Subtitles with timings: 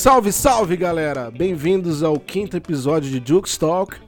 [0.00, 1.30] Salve, salve galera!
[1.30, 3.98] Bem-vindos ao quinto episódio de Jukes Talk.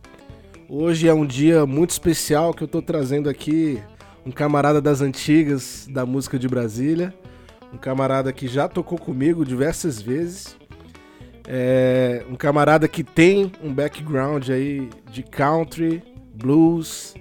[0.67, 3.79] Hoje é um dia muito especial que eu tô trazendo aqui
[4.25, 7.13] um camarada das antigas da música de Brasília,
[7.75, 10.57] um camarada que já tocou comigo diversas vezes,
[11.47, 16.03] é um camarada que tem um background aí de country,
[16.35, 17.15] blues,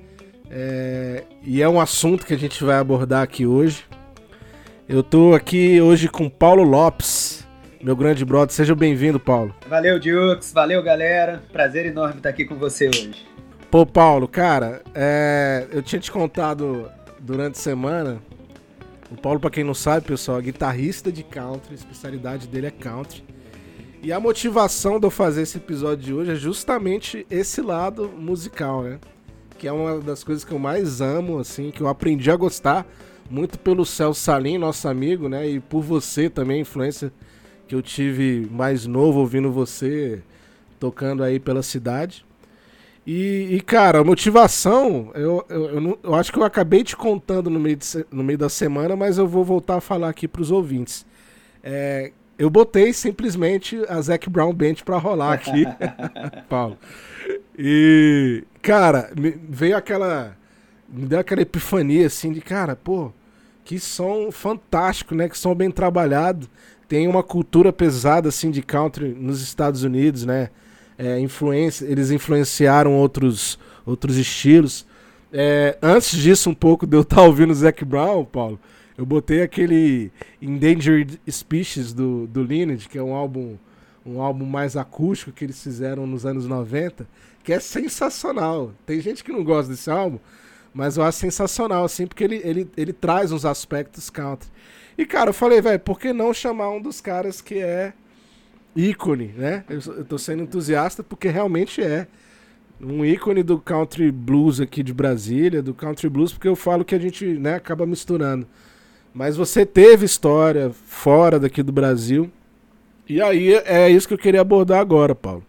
[0.49, 3.83] é, e é um assunto que a gente vai abordar aqui hoje.
[4.87, 7.41] Eu tô aqui hoje com Paulo Lopes,
[7.83, 8.53] meu grande brother.
[8.53, 9.53] Seja bem-vindo, Paulo.
[9.67, 10.51] Valeu, Dukes.
[10.53, 11.41] Valeu, galera.
[11.51, 13.25] Prazer enorme estar aqui com você hoje.
[13.69, 18.21] Pô, Paulo, cara, é, eu tinha te contado durante a semana.
[19.09, 22.71] O Paulo, para quem não sabe, pessoal, é guitarrista de country, a especialidade dele é
[22.71, 23.23] country.
[24.03, 28.83] E a motivação de eu fazer esse episódio de hoje é justamente esse lado musical,
[28.83, 28.99] né?
[29.57, 32.85] Que é uma das coisas que eu mais amo, assim, que eu aprendi a gostar
[33.29, 35.47] muito pelo Celso Salim, nosso amigo, né?
[35.47, 37.13] E por você também, influência
[37.71, 40.21] que eu tive mais novo ouvindo você
[40.77, 42.25] tocando aí pela cidade.
[43.07, 46.97] E, e, cara, a motivação, eu, eu, eu, não, eu, acho que eu acabei te
[46.97, 50.27] contando no meio, de, no meio da semana, mas eu vou voltar a falar aqui
[50.27, 51.05] para os ouvintes.
[51.63, 55.63] É, eu botei simplesmente a Zac Brown Band para rolar aqui,
[56.49, 56.77] Paulo.
[57.57, 59.13] E, cara,
[59.47, 60.35] veio aquela.
[60.89, 63.13] Me deu aquela epifania assim de, cara, pô,
[63.63, 65.29] que som fantástico, né?
[65.29, 66.49] Que som bem trabalhado.
[66.91, 70.49] Tem uma cultura pesada assim de country nos Estados Unidos, né?
[71.01, 74.85] é, influência, eles influenciaram outros, outros estilos.
[75.33, 78.59] É, antes disso, um pouco de eu estar tá ouvindo Zac Brown, Paulo,
[78.95, 83.55] eu botei aquele Endangered Species do, do Lineage, que é um álbum,
[84.05, 87.07] um álbum mais acústico que eles fizeram nos anos 90,
[87.43, 88.71] que é sensacional.
[88.85, 90.19] Tem gente que não gosta desse álbum,
[90.73, 94.49] mas eu acho sensacional, assim, porque ele, ele, ele traz uns aspectos country.
[94.97, 97.93] E, cara, eu falei, velho, por que não chamar um dos caras que é
[98.75, 99.63] ícone, né?
[99.69, 102.07] Eu, eu tô sendo entusiasta porque realmente é
[102.79, 106.95] um ícone do country blues aqui de Brasília, do country blues, porque eu falo que
[106.95, 108.47] a gente né, acaba misturando.
[109.13, 112.31] Mas você teve história fora daqui do Brasil.
[113.07, 115.43] E aí é isso que eu queria abordar agora, Paulo.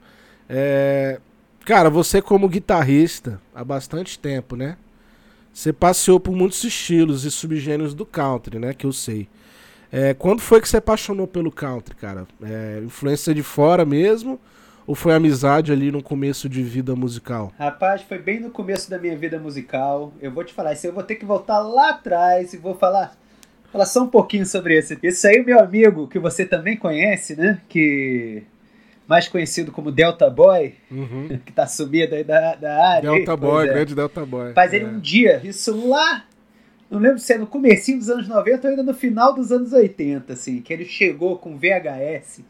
[0.49, 1.21] É,
[1.65, 4.77] cara, você como guitarrista há bastante tempo, né?
[5.53, 8.73] Você passeou por muitos estilos e subgêneros do country, né?
[8.73, 9.29] Que eu sei.
[9.91, 12.27] É, quando foi que você apaixonou pelo country, cara?
[12.43, 14.41] É, influência de fora mesmo?
[14.87, 17.53] Ou foi amizade ali no começo de vida musical?
[17.59, 20.12] Rapaz, foi bem no começo da minha vida musical.
[20.21, 23.15] Eu vou te falar isso, eu vou ter que voltar lá atrás e vou falar,
[23.71, 24.99] falar só um pouquinho sobre esse.
[25.03, 27.61] Esse aí, meu amigo, que você também conhece, né?
[27.69, 28.43] Que
[29.07, 31.41] mais conhecido como Delta Boy, uhum.
[31.45, 33.11] que tá sumido aí da, da área.
[33.11, 33.73] Delta Boy, é.
[33.73, 34.53] grande Delta Boy.
[34.53, 34.77] Faz é.
[34.77, 36.25] ele um dia, isso lá
[36.93, 39.73] não lembro se é no comecinho dos anos 90 ou ainda no final dos anos
[39.73, 42.43] 80, assim, que ele chegou com VHS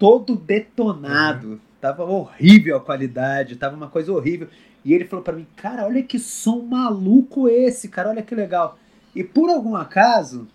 [0.00, 1.48] todo detonado.
[1.50, 1.58] Uhum.
[1.80, 4.48] Tava horrível a qualidade, tava uma coisa horrível.
[4.84, 8.76] E ele falou para mim, cara, olha que som maluco esse, cara, olha que legal.
[9.14, 10.48] E por algum acaso,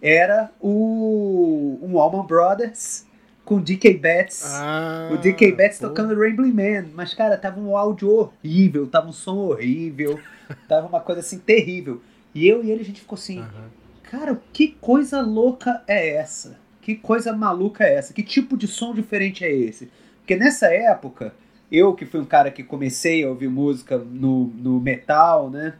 [0.00, 3.07] era o um Allman Brothers
[3.48, 4.44] com DK Betts.
[4.44, 5.88] Ah, o DK Betts pô.
[5.88, 6.90] tocando Rambling Man.
[6.92, 10.20] Mas, cara, tava um áudio horrível, tava um som horrível.
[10.66, 12.00] Tava uma coisa assim terrível.
[12.34, 13.68] E eu e ele a gente ficou assim, uhum.
[14.02, 16.58] cara, que coisa louca é essa?
[16.80, 18.14] Que coisa maluca é essa?
[18.14, 19.90] Que tipo de som diferente é esse?
[20.20, 21.34] Porque nessa época,
[21.70, 25.74] eu que fui um cara que comecei a ouvir música no, no metal, né?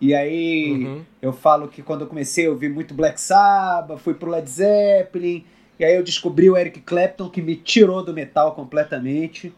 [0.00, 1.04] E aí uhum.
[1.20, 5.44] eu falo que quando eu comecei a ouvir muito Black Sabbath, fui pro Led Zeppelin,
[5.78, 9.52] e aí eu descobri o Eric Clapton que me tirou do metal completamente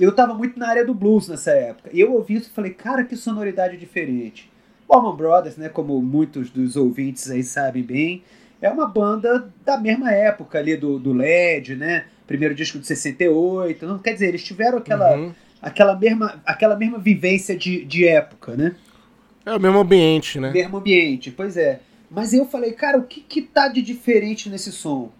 [0.00, 1.90] eu tava muito na área do blues nessa época.
[1.92, 4.50] E eu ouvi isso e falei, cara, que sonoridade diferente.
[4.88, 8.22] Allman Brothers, né, como muitos dos ouvintes aí sabem bem,
[8.60, 12.04] é uma banda da mesma época ali do, do LED, né?
[12.26, 13.84] Primeiro disco de 68.
[13.86, 15.34] Não, quer dizer, eles tiveram aquela, uhum.
[15.60, 18.76] aquela, mesma, aquela mesma vivência de, de época, né?
[19.44, 20.52] É o mesmo ambiente, né?
[20.52, 21.80] Mesmo ambiente, pois é.
[22.08, 25.10] Mas eu falei, cara, o que, que tá de diferente nesse som?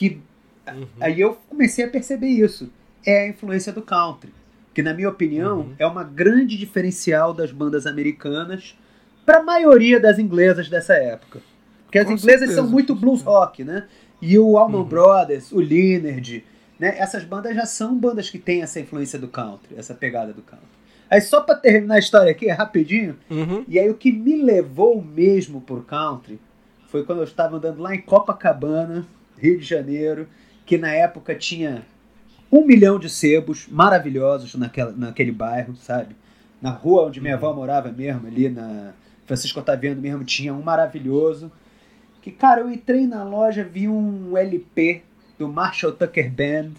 [0.00, 0.18] Que
[0.66, 0.86] uhum.
[0.98, 2.70] aí eu comecei a perceber isso
[3.04, 4.32] é a influência do country,
[4.72, 5.74] que na minha opinião uhum.
[5.78, 8.78] é uma grande diferencial das bandas americanas
[9.26, 11.42] para a maioria das inglesas dessa época.
[11.84, 12.62] Porque as Com inglesas certeza.
[12.62, 13.88] são muito blues rock, né?
[14.22, 14.88] E o Allman uhum.
[14.88, 16.46] Brothers, o Leonard,
[16.78, 16.94] né?
[16.96, 20.66] Essas bandas já são bandas que têm essa influência do country, essa pegada do country.
[21.10, 23.66] Aí só para terminar a história aqui, rapidinho, uhum.
[23.68, 26.40] e aí o que me levou mesmo por country
[26.88, 29.06] foi quando eu estava andando lá em Copacabana,
[29.40, 30.28] Rio de Janeiro,
[30.66, 31.82] que na época tinha
[32.50, 36.16] um milhão de sebos maravilhosos naquela, naquele bairro, sabe?
[36.60, 37.56] Na rua onde minha avó uhum.
[37.56, 38.92] morava mesmo, ali na
[39.26, 41.50] Francisco Otaviano mesmo, tinha um maravilhoso.
[42.20, 45.02] Que, cara, eu entrei na loja, vi um LP
[45.38, 46.72] do Marshall Tucker Band.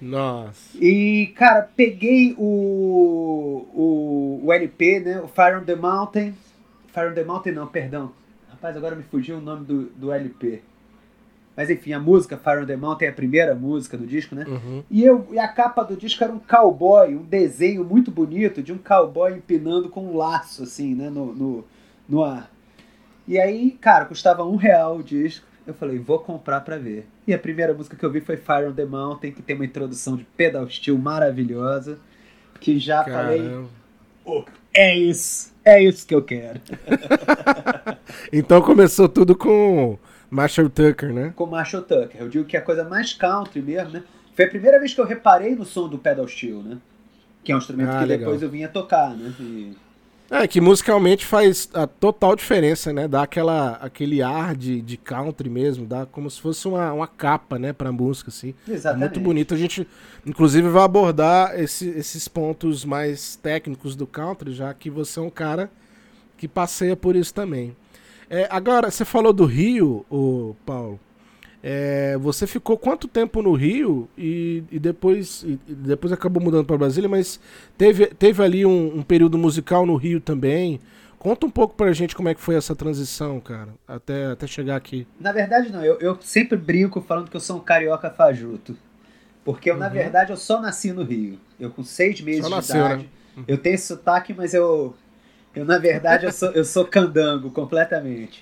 [0.00, 0.76] Nossa.
[0.78, 5.20] E, cara, peguei o, o, o LP, né?
[5.20, 6.34] O Fire on the Mountain.
[6.88, 8.12] Fire on the Mountain não, perdão.
[8.50, 10.62] Rapaz, agora me fugiu o nome do, do LP.
[11.56, 14.44] Mas enfim, a música Fire on the Mountain é a primeira música do disco, né?
[14.46, 14.82] Uhum.
[14.90, 18.72] E, eu, e a capa do disco era um cowboy, um desenho muito bonito de
[18.72, 21.08] um cowboy empinando com um laço, assim, né?
[21.08, 21.64] No, no,
[22.08, 22.50] no ar.
[23.26, 25.46] E aí, cara, custava um real o disco.
[25.66, 27.08] Eu falei, vou comprar pra ver.
[27.26, 29.64] E a primeira música que eu vi foi Fire on the Mountain, que tem uma
[29.64, 31.98] introdução de pedal steel maravilhosa.
[32.60, 33.68] Que já falei, Caramba.
[34.24, 36.60] "Oh, é isso, é isso que eu quero.
[38.32, 39.98] Então começou tudo com
[40.36, 41.32] Marshall Tucker, né?
[41.34, 42.20] Com Marshall Tucker.
[42.20, 44.02] Eu digo que é a coisa mais country mesmo, né?
[44.34, 46.76] Foi a primeira vez que eu reparei no som do pedal steel, né?
[47.42, 48.18] Que é um instrumento Ah, que legal.
[48.26, 49.32] depois eu vinha tocar, né?
[49.40, 49.72] E-
[50.28, 53.06] É, que musicalmente faz a total diferença, né?
[53.06, 57.58] Dá aquela, aquele ar de, de country mesmo, dá como se fosse uma, uma capa,
[57.60, 58.52] né, pra música, assim.
[58.68, 59.00] É Exatamente.
[59.10, 59.54] muito bonito.
[59.54, 59.86] A gente,
[60.26, 65.30] inclusive, vai abordar esse- esses pontos mais técnicos do country, já que você é um
[65.30, 65.70] cara
[66.36, 67.74] que passeia por isso também.
[68.28, 70.98] É, agora, você falou do Rio, ô Paulo.
[71.62, 76.78] É, você ficou quanto tempo no Rio e, e depois, e- depois acabou mudando para
[76.78, 77.40] Brasília, mas
[77.76, 80.78] teve, teve ali um, um período musical no Rio também.
[81.18, 84.76] Conta um pouco pra gente como é que foi essa transição, cara, até, até chegar
[84.76, 85.06] aqui.
[85.18, 85.84] Na verdade, não.
[85.84, 88.76] Eu, eu sempre brinco falando que eu sou um carioca fajuto.
[89.44, 89.92] Porque eu, na Uhum.
[89.92, 91.38] verdade, eu só nasci no Rio.
[91.58, 93.08] Eu com seis meses de nasceu, idade.
[93.48, 94.94] Eu tenho sotaque, mas eu...
[95.56, 98.40] Eu, na verdade, eu sou, eu sou candango completamente.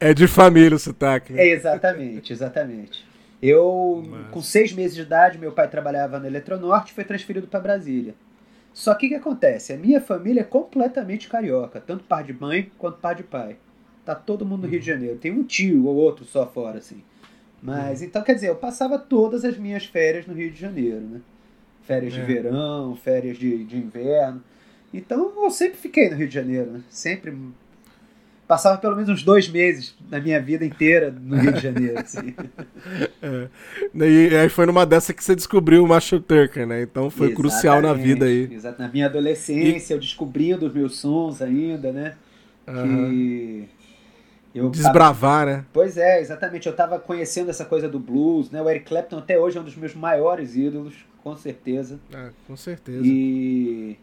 [0.00, 1.32] É de família o sotaque.
[1.32, 1.42] né?
[1.42, 3.04] É, exatamente, exatamente.
[3.42, 7.46] Eu, Mas- com seis meses de idade, meu pai trabalhava na Eletronorte e foi transferido
[7.48, 8.14] para Brasília.
[8.72, 9.72] Só que o que acontece?
[9.72, 13.56] A minha família é completamente carioca, tanto par de mãe quanto par de pai.
[14.04, 15.18] Tá todo mundo no Rio de Janeiro.
[15.18, 17.02] Tem um tio ou outro só fora, assim.
[17.62, 21.20] Mas, então, quer dizer, eu passava todas as minhas férias no Rio de Janeiro, né?
[21.82, 22.24] Férias de É.
[22.24, 24.42] verão, férias de, de inverno.
[24.92, 26.80] Então, eu sempre fiquei no Rio de Janeiro, né?
[26.90, 27.34] Sempre
[28.46, 31.98] passava pelo menos uns dois meses da minha vida inteira no Rio de Janeiro.
[31.98, 32.34] assim.
[33.22, 33.48] É.
[33.94, 36.82] E aí foi numa dessa que você descobriu o Marshall Tucker, né?
[36.82, 38.52] Então foi crucial na Exatamente, vida aí.
[38.52, 38.82] Exato.
[38.82, 42.16] Na minha adolescência, eu descobrindo os meus sons ainda, né?
[42.66, 43.08] Aham.
[43.10, 43.68] Que
[44.54, 45.64] eu Desbravar, né?
[45.72, 46.66] Pois é, exatamente.
[46.66, 48.60] Eu tava conhecendo essa coisa do blues, né?
[48.60, 51.98] O Eric Clapton até hoje é um dos meus maiores ídolos, com certeza.
[52.12, 53.00] É, com certeza.
[53.04, 53.96] E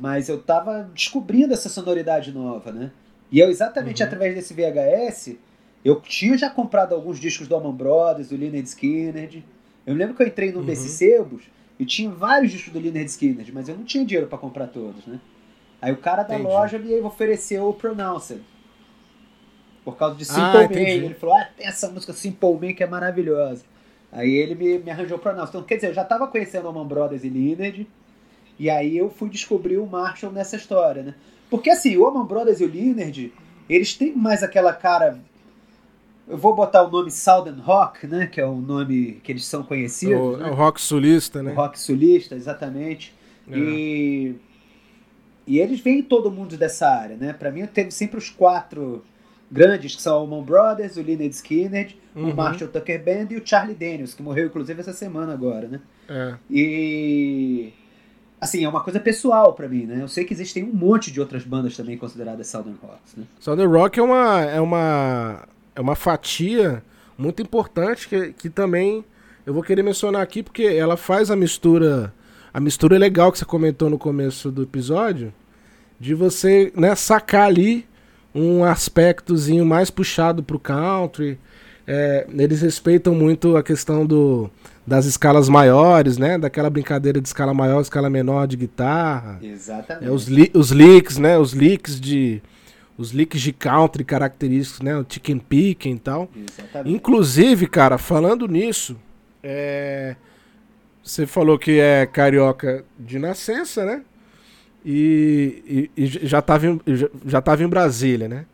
[0.00, 2.90] mas eu tava descobrindo essa sonoridade nova, né?
[3.30, 4.06] E eu exatamente Uhum.
[4.08, 5.36] através desse VHS,
[5.84, 9.42] eu tinha já comprado alguns discos do Allman Brothers, do Leonard Skinner.
[9.86, 10.64] Eu lembro que eu entrei no Uhum.
[10.64, 11.44] desses sebos
[11.78, 15.06] e tinha vários discos do Leonard Skinner, mas eu não tinha dinheiro para comprar todos,
[15.06, 15.18] né?
[15.80, 16.48] Aí o cara da Entendi.
[16.52, 18.40] loja me ofereceu o Pronounced.
[19.84, 20.64] Por causa de Ah, Simple Man.
[20.80, 21.04] entendi.
[21.06, 23.64] Ele falou: Ah, tem essa música Simple Man que é maravilhosa.
[24.12, 25.48] Aí ele me, me arranjou o Pronounced.
[25.50, 27.88] Então, quer dizer, eu já tava conhecendo Allman Brothers e Leonard.
[28.58, 31.14] E aí eu fui descobrir o Marshall nessa história, né?
[31.50, 33.32] Porque assim, o Allman Brothers e o Leonard,
[33.68, 35.18] eles têm mais aquela cara.
[36.28, 38.26] Eu vou botar o nome Southern Rock, né?
[38.26, 40.18] Que é o nome que eles são conhecidos.
[40.18, 40.48] o, né?
[40.48, 41.52] é o rock sulista, né?
[41.52, 43.12] O rock sulista, exatamente.
[43.50, 43.58] É.
[43.58, 44.34] E,
[45.46, 47.32] e eles vêm todo mundo dessa área, né?
[47.32, 49.04] Pra mim, eu teve sempre os quatro
[49.50, 52.30] grandes, que são o Allman Brothers, o Leonard Skinner, Uhum.
[52.30, 55.80] o Marshall Tucker Band e o Charlie Daniels, que morreu inclusive essa semana agora, né?
[56.08, 56.34] É.
[56.50, 57.72] E
[58.42, 60.02] assim, é uma coisa pessoal pra mim, né?
[60.02, 63.24] Eu sei que existem um monte de outras bandas também consideradas Southern Rocks, né?
[63.38, 65.44] Southern Rock é uma, é uma,
[65.76, 66.82] é uma fatia
[67.16, 69.04] muito importante que, que também
[69.46, 72.12] eu vou querer mencionar aqui porque ela faz a mistura,
[72.52, 75.32] a mistura legal que você comentou no começo do episódio,
[76.00, 77.86] de você né, sacar ali
[78.34, 81.38] um aspectozinho mais puxado pro country.
[81.86, 84.50] É, eles respeitam muito a questão do,
[84.86, 86.36] das escalas maiores, né?
[86.38, 89.38] Daquela brincadeira de escala maior, escala menor de guitarra.
[89.42, 90.06] Exatamente.
[90.06, 91.38] É, os, li os licks, né?
[91.38, 92.42] Os licks de.
[92.98, 94.96] Os licks de country característicos, né?
[94.96, 96.28] O chicken picking e tal.
[96.36, 96.94] Exatamente.
[96.94, 98.96] Inclusive, cara, falando nisso,
[99.42, 100.14] é,
[101.02, 104.02] você falou que é carioca de nascença, né?
[104.84, 108.44] E, e- e já, tava em, já, já tava em Brasília, né?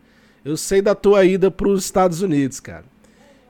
[0.45, 2.85] Eu sei da tua ida para os Estados Unidos, cara.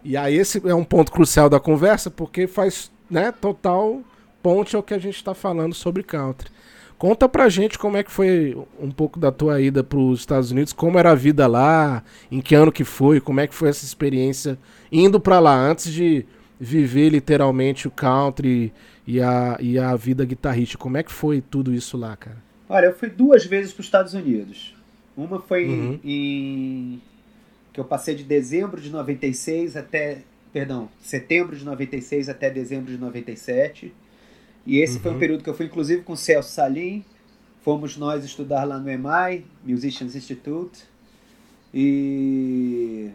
[0.04, 4.02] E aí esse é um ponto crucial da conversa, porque faz né, total
[4.42, 6.50] ponte ao que a gente está falando sobre country.
[6.98, 10.52] Conta pra gente como é que foi um pouco da tua ida para os Estados
[10.52, 13.70] Unidos, como era a vida lá, em que ano que foi, como é que foi
[13.70, 14.58] essa experiência
[14.92, 16.26] indo pra lá, antes de
[16.60, 18.74] viver literalmente o country
[19.08, 20.78] e a, e a vida guitarrista.
[20.78, 22.38] Como é que foi tudo isso lá, cara?
[22.68, 24.76] Olha, eu fui duas vezes para os Estados Unidos.
[25.16, 26.00] Uma foi Uhum.
[26.04, 27.02] em-
[27.74, 32.98] que eu passei de dezembro de 96 até perdão, setembro de 96 até dezembro de
[32.98, 33.94] 97.
[34.66, 35.04] E esse uhum.
[35.04, 37.04] foi um período que eu fui inclusive com o Celso Salim.
[37.62, 40.84] Fomos nós estudar lá no EMAI, Musicians Institute.
[41.74, 43.12] E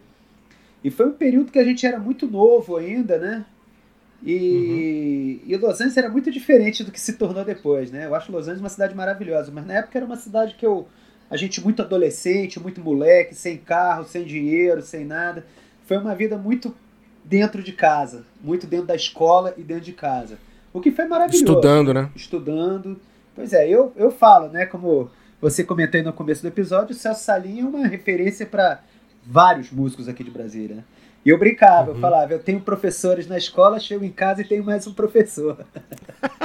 [0.85, 3.47] e foi um período que a gente era muito novo ainda, né?
[4.23, 5.51] E, uhum.
[5.51, 8.05] e Los Angeles era muito diferente do que se tornou depois, né?
[8.05, 10.87] Eu acho Los Angeles uma cidade maravilhosa, mas na época era uma cidade que eu.
[11.35, 15.45] A gente muito adolescente, muito moleque, sem carro, sem dinheiro, sem nada.
[15.85, 16.73] Foi uma vida muito
[17.25, 20.39] dentro de casa, muito dentro da escola e dentro de casa.
[20.73, 21.43] O que foi maravilhoso.
[21.45, 22.09] Estudando, né?
[22.15, 23.01] Estudando.
[23.35, 24.65] Pois é, eu, eu falo, né?
[24.65, 25.11] Como
[25.41, 28.81] você comentou aí no começo do episódio, o Celso Salim é uma referência para
[29.27, 30.77] vários músicos aqui de Brasília.
[30.77, 30.85] Né?
[31.27, 31.97] E eu brincava, uhum.
[31.97, 35.67] eu falava, eu tenho professores na escola, chego em casa e tenho mais um professor.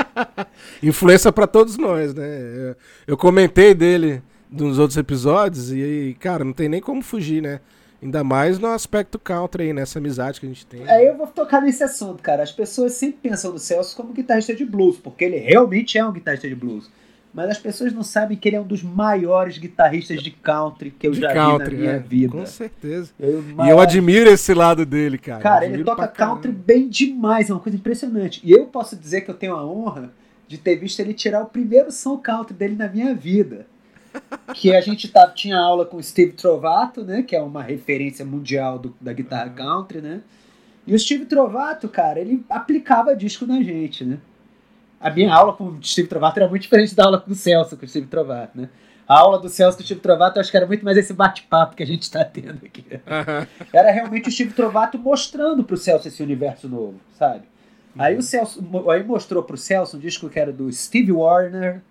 [0.81, 2.75] Influência para todos nós, né?
[3.05, 7.59] Eu comentei dele nos outros episódios e, cara, não tem nem como fugir, né?
[8.01, 10.89] Ainda mais no aspecto country aí, nessa amizade que a gente tem.
[10.89, 12.41] Aí eu vou tocar nesse assunto, cara.
[12.41, 16.11] As pessoas sempre pensam no Celso como guitarrista de blues, porque ele realmente é um
[16.11, 16.89] guitarrista de blues
[17.33, 21.07] mas as pessoas não sabem que ele é um dos maiores guitarristas de country que
[21.07, 22.37] eu de já country, vi na minha é, vida.
[22.37, 23.11] Com certeza.
[23.19, 25.41] Eu, e eu admiro esse lado dele, cara.
[25.41, 28.41] Cara, ele toca country bem demais, é uma coisa impressionante.
[28.43, 30.11] E eu posso dizer que eu tenho a honra
[30.47, 33.67] de ter visto ele tirar o primeiro som country dele na minha vida.
[34.53, 38.25] Que a gente tava, tinha aula com o Steve Trovato, né, que é uma referência
[38.25, 40.21] mundial do, da guitarra country, né?
[40.87, 44.17] E o Steve Trovato, cara, ele aplicava disco na gente, né?
[44.99, 47.77] a minha aula com o Steve Trovato era muito diferente da aula com o Celso,
[47.77, 48.69] com o Steve Trovato, né?
[49.07, 51.13] A aula do Celso com o Steve Trovato, eu acho que era muito mais esse
[51.13, 52.85] bate-papo que a gente está tendo aqui.
[52.91, 53.65] Uhum.
[53.73, 57.43] Era realmente o Steve Trovato mostrando pro Celso esse universo novo, sabe?
[57.95, 58.01] Uhum.
[58.03, 61.81] Aí o Celso aí mostrou pro Celso um disco que era do Steve Warner,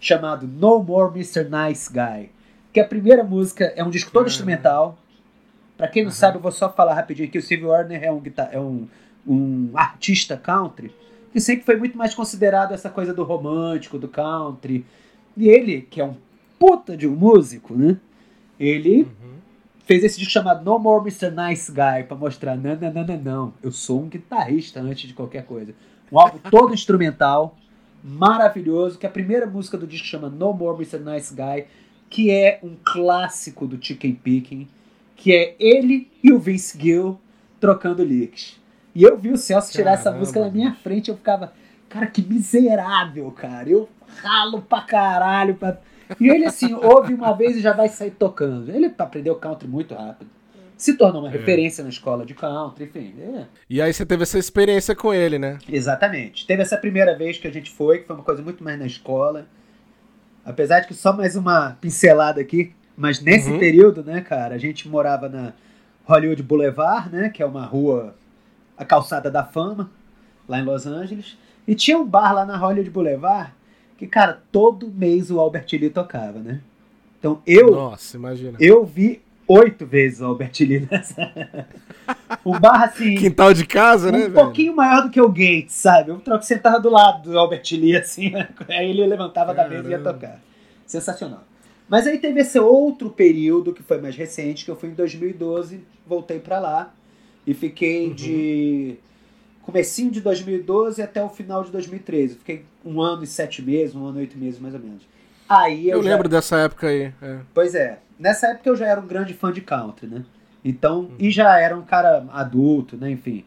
[0.00, 1.48] chamado No More Mr.
[1.48, 2.30] Nice Guy.
[2.72, 4.28] Que a primeira música é um disco todo uhum.
[4.28, 4.98] instrumental.
[5.76, 8.22] Para quem não sabe, eu vou só falar rapidinho que o Steve Warner é um,
[8.52, 8.88] é um,
[9.26, 10.92] um artista country
[11.36, 14.86] que sempre foi muito mais considerado essa coisa do romântico, do country.
[15.36, 16.14] E ele, que é um
[16.58, 17.98] puta de um músico, né?
[18.58, 19.34] Ele uhum.
[19.84, 21.30] fez esse disco chamado No More Mr.
[21.30, 25.12] Nice Guy para mostrar, não, não, não, não, não, eu sou um guitarrista antes de
[25.12, 25.74] qualquer coisa.
[26.10, 27.54] Um álbum todo instrumental,
[28.02, 30.98] maravilhoso, que a primeira música do disco chama No More Mr.
[30.98, 31.66] Nice Guy,
[32.08, 34.68] que é um clássico do Chicken Picking,
[35.16, 37.18] que é ele e o Vince Gill
[37.58, 38.60] trocando licks.
[38.94, 40.00] E eu vi o Celso tirar Caramba.
[40.00, 41.52] essa música na minha frente, eu ficava,
[41.88, 43.68] cara, que miserável, cara.
[43.68, 43.88] Eu
[44.22, 45.54] ralo pra caralho.
[45.56, 45.78] Pra...
[46.18, 48.70] E ele, assim, ouve uma vez e já vai sair tocando.
[48.70, 50.30] Ele aprendeu country muito rápido.
[50.76, 51.32] Se tornou uma é.
[51.32, 53.14] referência na escola de country, enfim.
[53.18, 53.46] É.
[53.68, 55.58] E aí você teve essa experiência com ele, né?
[55.68, 56.46] Exatamente.
[56.46, 58.86] Teve essa primeira vez que a gente foi, que foi uma coisa muito mais na
[58.86, 59.46] escola.
[60.44, 63.58] Apesar de que só mais uma pincelada aqui, mas nesse uhum.
[63.58, 65.54] período, né, cara, a gente morava na
[66.04, 68.14] Hollywood Boulevard, né, que é uma rua
[68.76, 69.90] a calçada da fama,
[70.46, 71.38] lá em Los Angeles.
[71.66, 73.50] E tinha um bar lá na Hollywood Boulevard
[73.96, 76.60] que, cara, todo mês o Albert Lee tocava, né?
[77.18, 77.70] Então eu.
[77.70, 78.58] Nossa, imagina.
[78.60, 81.32] Eu vi oito vezes o Albert Lee nessa.
[82.44, 83.14] um bar assim.
[83.16, 84.26] Quintal de casa, um né?
[84.26, 86.10] Um pouquinho maior do que o Gates, sabe?
[86.10, 88.32] Eu troco sentava do lado do Albert Lee, assim.
[88.68, 89.74] Aí ele levantava Caramba.
[89.74, 90.40] da mesa e ia tocar.
[90.86, 91.44] Sensacional.
[91.88, 95.80] Mas aí teve esse outro período que foi mais recente, que eu fui em 2012,
[96.06, 96.92] voltei para lá.
[97.46, 98.14] E fiquei uhum.
[98.14, 98.96] de
[99.62, 102.36] comecinho de 2012 até o final de 2013.
[102.36, 105.02] Fiquei um ano e sete meses, um ano e oito meses mais ou menos.
[105.48, 106.10] Aí eu, eu já...
[106.10, 107.12] lembro dessa época aí.
[107.22, 107.38] É.
[107.54, 107.98] Pois é.
[108.18, 110.24] Nessa época eu já era um grande fã de country, né?
[110.64, 111.16] Então, uhum.
[111.18, 113.10] e já era um cara adulto, né?
[113.10, 113.44] Enfim.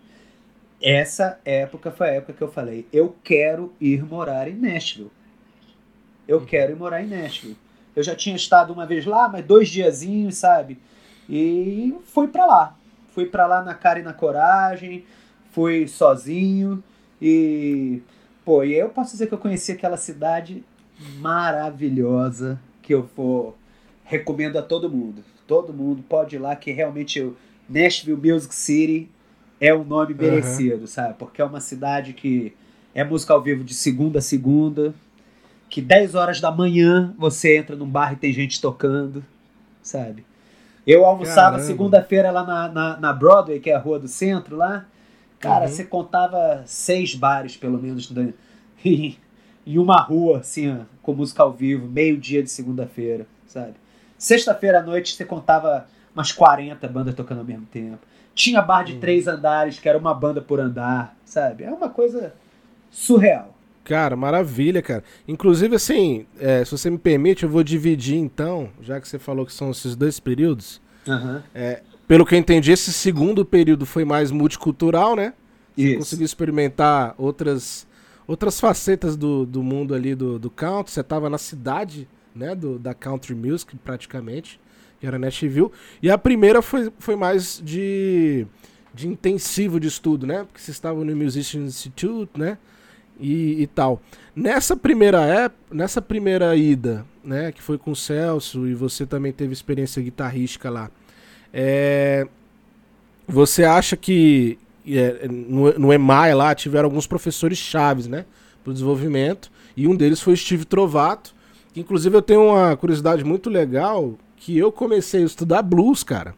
[0.81, 5.11] Essa época foi a época que eu falei, eu quero ir morar em Nashville.
[6.27, 6.45] Eu uhum.
[6.45, 7.57] quero ir morar em Nashville.
[7.95, 10.79] Eu já tinha estado uma vez lá, mas dois diazinhos, sabe?
[11.27, 12.75] E fui para lá.
[13.11, 15.03] Fui para lá na cara e na coragem,
[15.51, 16.81] fui sozinho
[17.21, 18.01] e
[18.45, 20.63] pô, e eu posso dizer que eu conheci aquela cidade
[21.17, 23.55] maravilhosa que eu for
[24.09, 25.23] recomendo a todo mundo.
[25.45, 27.37] Todo mundo pode ir lá que realmente o
[27.69, 29.07] Nashville Music City
[29.61, 30.87] é um nome merecido, uhum.
[30.87, 31.13] sabe?
[31.13, 32.53] Porque é uma cidade que
[32.93, 34.95] é música ao vivo de segunda a segunda,
[35.69, 39.23] que 10 horas da manhã você entra num bar e tem gente tocando,
[39.83, 40.25] sabe?
[40.87, 44.87] Eu almoçava segunda-feira lá na, na, na, Broadway, que é a rua do centro lá.
[45.39, 45.71] Cara, uhum.
[45.71, 48.11] você contava seis bares, pelo menos,
[48.83, 49.15] em,
[49.77, 53.75] uma rua, assim, com música ao vivo, meio-dia de segunda-feira, sabe?
[54.19, 57.99] Sexta-feira à noite você contava umas 40 bandas tocando ao mesmo tempo.
[58.35, 58.99] Tinha bar de uhum.
[58.99, 61.63] três andares, que era uma banda por andar, sabe?
[61.63, 62.33] É uma coisa
[62.91, 63.55] surreal.
[63.85, 65.03] Cara, maravilha, cara.
[65.27, 69.45] Inclusive, assim, é, se você me permite, eu vou dividir então, já que você falou
[69.45, 70.81] que são esses dois períodos.
[71.07, 71.41] Uhum.
[71.55, 75.33] É, pelo que eu entendi, esse segundo período foi mais multicultural, né?
[75.75, 75.97] Você Isso.
[75.99, 77.87] conseguiu experimentar outras,
[78.27, 80.91] outras facetas do, do mundo ali do, do country.
[80.91, 82.07] Você estava na cidade,
[82.39, 84.59] né, do, da country music, praticamente,
[84.99, 85.71] que era Nashville.
[86.01, 88.47] E a primeira foi, foi mais de,
[88.93, 90.45] de intensivo de estudo, né?
[90.45, 92.57] Porque você estava no Musician Institute, né?
[93.19, 94.01] E, e tal.
[94.33, 99.33] Nessa primeira época, nessa primeira ida, né, que foi com o Celso e você também
[99.33, 100.89] teve experiência guitarrística lá.
[101.53, 102.25] É,
[103.27, 108.25] você acha que é, no, no EMAI lá tiveram alguns professores chaves, né,
[108.63, 111.33] para o desenvolvimento e um deles foi Steve Trovato.
[111.75, 116.33] Inclusive eu tenho uma curiosidade muito legal que eu comecei a estudar blues, cara.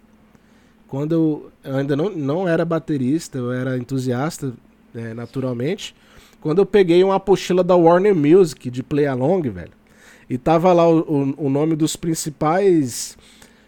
[0.88, 4.54] Quando eu, eu ainda não, não era baterista, eu era entusiasta,
[4.94, 5.96] é, naturalmente.
[6.42, 9.72] Quando eu peguei uma apostila da Warner Music de Play Along, velho.
[10.30, 13.18] E tava lá o, o, o nome dos principais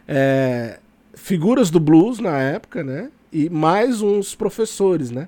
[0.08, 0.80] é,
[1.14, 3.10] figuras do blues na época, né?
[3.32, 5.28] E mais uns professores, né?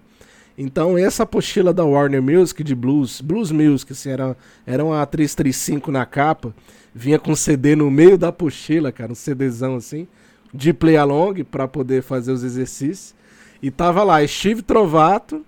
[0.57, 5.91] Então essa apostila da Warner Music de blues, Blues Music, assim, era, era uma 335
[5.91, 6.55] na capa,
[6.93, 10.07] vinha com CD no meio da apostila, cara, um CDzão assim,
[10.53, 13.13] de play along para poder fazer os exercícios.
[13.61, 15.45] E tava lá Steve Trovato,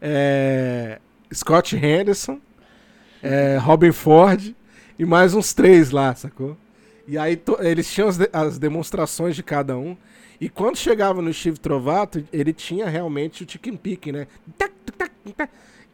[0.00, 0.98] é,
[1.32, 2.40] Scott Henderson,
[3.22, 4.54] é, Robin Ford
[4.98, 6.56] e mais uns três lá, sacou?
[7.06, 9.96] E aí eles tinham as, de as, demonstrações de cada um.
[10.42, 14.26] E quando chegava no Steve Trovato, ele tinha realmente o chicken pick, né?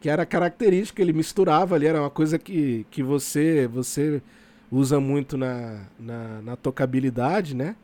[0.01, 4.23] Que era característica, ele misturava ali, era uma coisa que, que você você
[4.73, 7.77] usa muito na, na, na tocabilidade, né?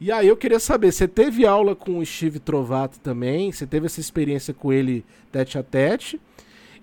[0.00, 3.50] E aí eu queria saber, você teve aula com o Steve Trovato também?
[3.50, 6.20] Você teve essa experiência com ele tete a tete?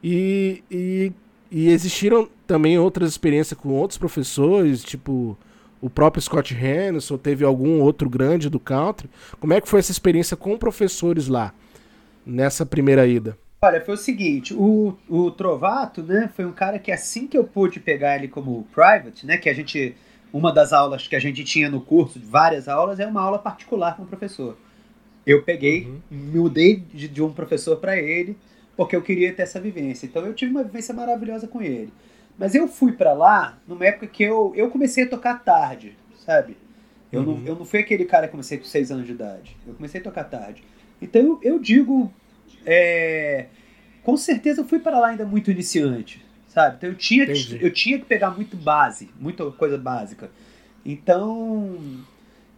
[0.04, 1.14] E, e,
[1.50, 5.38] e existiram também outras experiências com outros professores, tipo
[5.82, 9.10] o próprio Scott Henderson, teve algum outro grande do country.
[9.40, 11.54] Como é que foi essa experiência com professores lá,
[12.26, 13.38] nessa primeira ida?
[13.62, 17.44] Olha, foi o seguinte, o, o Trovato, né, foi um cara que assim que eu
[17.44, 19.96] pude pegar ele como private, né, que a gente,
[20.32, 23.96] uma das aulas que a gente tinha no curso, várias aulas, é uma aula particular
[23.98, 24.56] com o professor.
[25.26, 26.00] Eu peguei, uhum.
[26.12, 28.38] mudei de, de um professor para ele,
[28.76, 30.06] porque eu queria ter essa vivência.
[30.06, 31.92] Então eu tive uma vivência maravilhosa com ele.
[32.38, 36.56] Mas eu fui para lá numa época que eu, eu comecei a tocar tarde, sabe?
[37.12, 37.38] Eu, uhum.
[37.38, 39.58] não, eu não fui aquele cara que comecei com 6 anos de idade.
[39.66, 40.64] Eu comecei a tocar tarde.
[41.02, 42.14] Então eu, eu digo.
[42.66, 43.48] É,
[44.04, 46.76] com certeza eu fui para lá ainda muito iniciante, sabe?
[46.78, 50.30] Então eu tinha, que, eu tinha que pegar muito base, muita coisa básica.
[50.86, 52.06] Então.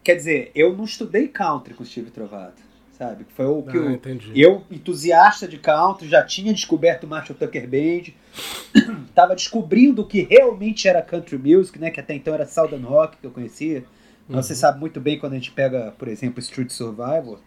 [0.01, 2.68] Quer dizer, eu não estudei country com o Steve Trovato
[2.99, 3.25] sabe?
[3.33, 3.97] Foi o que ah,
[4.35, 8.12] eu, eu, entusiasta de country, já tinha descoberto o Marshall Tucker Band,
[9.15, 11.89] tava descobrindo o que realmente era country music, né?
[11.89, 13.85] Que até então era Southern Rock que eu conhecia.
[14.27, 14.35] Uhum.
[14.35, 17.39] Você sabe muito bem quando a gente pega, por exemplo, Street Survival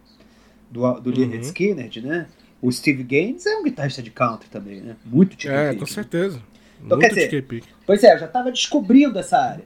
[0.70, 1.42] do, do Leonard uhum.
[1.42, 2.26] Skinner, né?
[2.62, 4.96] O Steve Gaines é um guitarrista de country também, né?
[5.04, 6.40] Muito tipo É, com certeza.
[6.82, 9.64] Então, Muito quer dizer, pois é, eu já estava descobrindo essa área.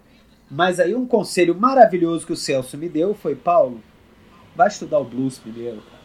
[0.51, 3.81] Mas aí um conselho maravilhoso que o Celso me deu foi, Paulo,
[4.57, 6.03] Vai estudar o blues primeiro, cara.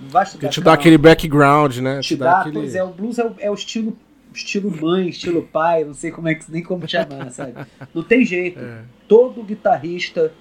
[0.00, 0.48] Vai estudar.
[0.48, 2.00] Que te dá aquele background, né?
[2.00, 2.58] Te, te dá, dá aquele...
[2.58, 3.96] pois é, o blues é o, é o estilo
[4.32, 7.54] estilo mãe, estilo pai, não sei como é que nem como chamar, sabe?
[7.94, 8.58] Não tem jeito.
[8.58, 8.82] É.
[9.06, 10.32] Todo guitarrista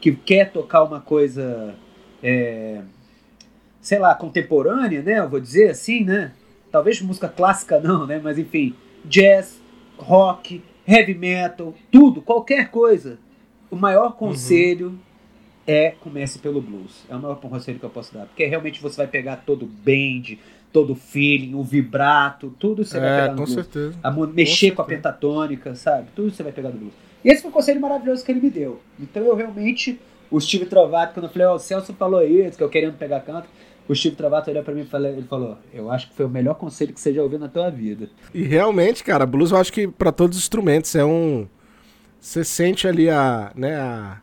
[0.00, 1.74] que quer tocar uma coisa,
[2.22, 2.82] é,
[3.80, 5.18] sei lá, contemporânea, né?
[5.18, 6.32] Eu vou dizer assim, né?
[6.70, 8.20] Talvez música clássica não, né?
[8.22, 9.60] Mas enfim, jazz,
[9.96, 13.18] rock, heavy metal, tudo, qualquer coisa.
[13.70, 15.07] O maior conselho uhum
[15.68, 17.04] é comece pelo blues.
[17.10, 18.24] É o maior conselho que eu posso dar.
[18.24, 20.40] Porque realmente você vai pegar todo o bend,
[20.72, 23.52] todo o feeling, o vibrato, tudo você é, vai pegar com blues.
[23.52, 23.98] Certeza.
[24.02, 26.08] A, mexer com, com a pentatônica, sabe?
[26.16, 26.94] Tudo você vai pegar do blues.
[27.22, 28.80] E esse foi o conselho maravilhoso que ele me deu.
[28.98, 30.00] Então eu realmente,
[30.30, 32.96] o Steve Trovato, quando eu falei, ó, oh, o Celso falou isso, que eu querendo
[32.96, 33.46] pegar canto,
[33.86, 36.30] o Steve Trovato olhou pra mim e falou, ele falou, eu acho que foi o
[36.30, 38.08] melhor conselho que você já ouviu na tua vida.
[38.32, 41.46] E realmente, cara, blues eu acho que para todos os instrumentos é um...
[42.20, 44.20] Você sente ali a, né, a,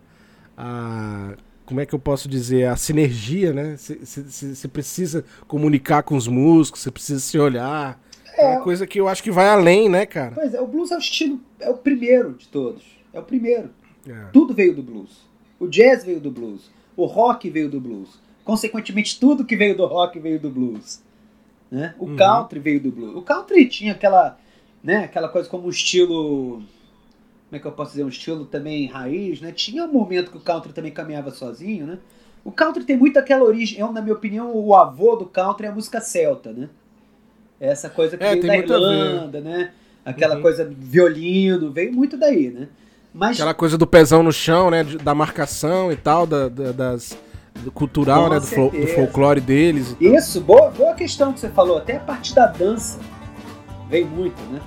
[0.57, 3.75] a como é que eu posso dizer, a sinergia, né?
[3.75, 7.99] Você precisa comunicar com os músicos, você precisa se olhar.
[8.37, 10.33] É, é uma coisa que eu acho que vai além, né, cara?
[10.35, 12.83] Pois é, o blues é o estilo, é o primeiro de todos.
[13.11, 13.71] É o primeiro.
[14.07, 14.25] É.
[14.31, 15.25] Tudo veio do blues.
[15.59, 16.69] O jazz veio do blues.
[16.95, 18.09] O rock veio do blues.
[18.43, 21.01] Consequentemente, tudo que veio do rock veio do blues.
[21.71, 21.95] Né?
[21.97, 22.15] O uhum.
[22.15, 23.15] country veio do blues.
[23.15, 24.37] O country tinha aquela,
[24.83, 26.61] né, aquela coisa como um estilo
[27.49, 29.51] como é que eu posso dizer, um estilo também raiz, né?
[29.51, 31.99] Tinha um momento que o country também caminhava sozinho, né?
[32.43, 35.69] O country tem muito aquela origem, eu, na minha opinião, o avô do country é
[35.69, 36.69] a música celta, né?
[37.59, 39.71] Essa coisa que é, veio da Irlanda, né?
[40.03, 40.41] Aquela uhum.
[40.41, 42.67] coisa violino, veio muito daí, né?
[43.13, 43.37] Mas...
[43.37, 44.83] Aquela coisa do pezão no chão, né?
[44.83, 47.17] Da marcação e tal, da, da das,
[47.63, 48.39] do cultural, Com né?
[48.39, 49.95] Do, fol do, folclore deles.
[49.99, 51.77] Isso, boa, boa questão que você falou.
[51.77, 52.99] Até a parte da dança
[53.89, 54.59] veio muito, né?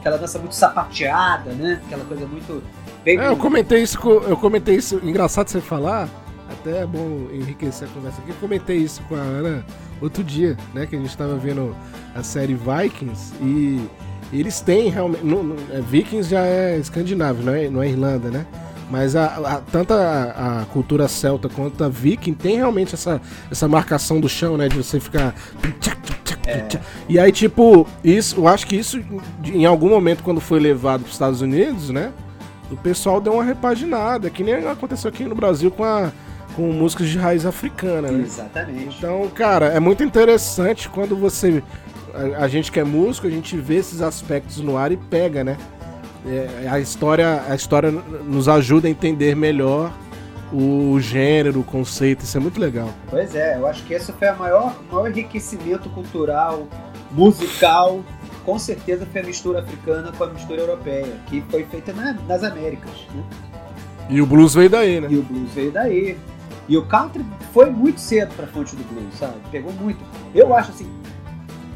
[0.00, 1.80] Aquela dança muito sapateada, né?
[1.86, 2.62] Aquela coisa muito.
[3.04, 5.00] Veio é, eu comentei isso, com, eu comentei isso.
[5.02, 6.08] Engraçado você falar.
[6.50, 8.30] Até é bom enriquecer a conversa aqui.
[8.30, 9.64] Eu comentei isso com a Ana
[10.00, 10.86] outro dia, né?
[10.86, 11.76] Que a gente tava vendo
[12.14, 13.88] a série Vikings e
[14.32, 15.24] eles têm realmente.
[15.24, 18.46] No, no, é, Vikings já é escandinavo, não é, não é Irlanda, né?
[18.90, 23.68] Mas a, a, tanto a, a, cultura celta quanto a viking tem realmente essa, essa
[23.68, 24.68] marcação do chão, né?
[24.68, 25.34] De você ficar.
[26.46, 26.66] É.
[27.08, 29.00] E aí, tipo, isso, eu acho que isso,
[29.44, 32.12] em algum momento, quando foi levado para os Estados Unidos, né?
[32.70, 36.10] O pessoal deu uma repaginada, que nem aconteceu aqui no Brasil com a.
[36.56, 38.24] Com músicas de raiz africana, né?
[38.24, 38.96] Exatamente.
[38.98, 41.62] Então, cara, é muito interessante quando você
[42.12, 45.44] a, a, gente que é músico, a gente vê esses aspectos no ar e pega,
[45.44, 45.56] né?
[46.26, 49.92] É, a, história, a história nos ajuda a entender melhor
[50.52, 52.88] o gênero, o conceito, isso é muito legal.
[53.08, 56.66] Pois é, eu acho que esse foi o maior, maior enriquecimento cultural,
[57.12, 58.02] musical,
[58.44, 62.42] com certeza foi a mistura africana com a mistura europeia, que foi feita na, nas
[62.42, 63.24] Américas, né?
[64.08, 65.06] E o blues veio daí, né?
[65.08, 66.18] E o blues veio daí.
[66.68, 69.34] E o country foi muito cedo pra fonte do blues, sabe?
[69.50, 70.04] Pegou muito.
[70.34, 70.90] Eu acho assim,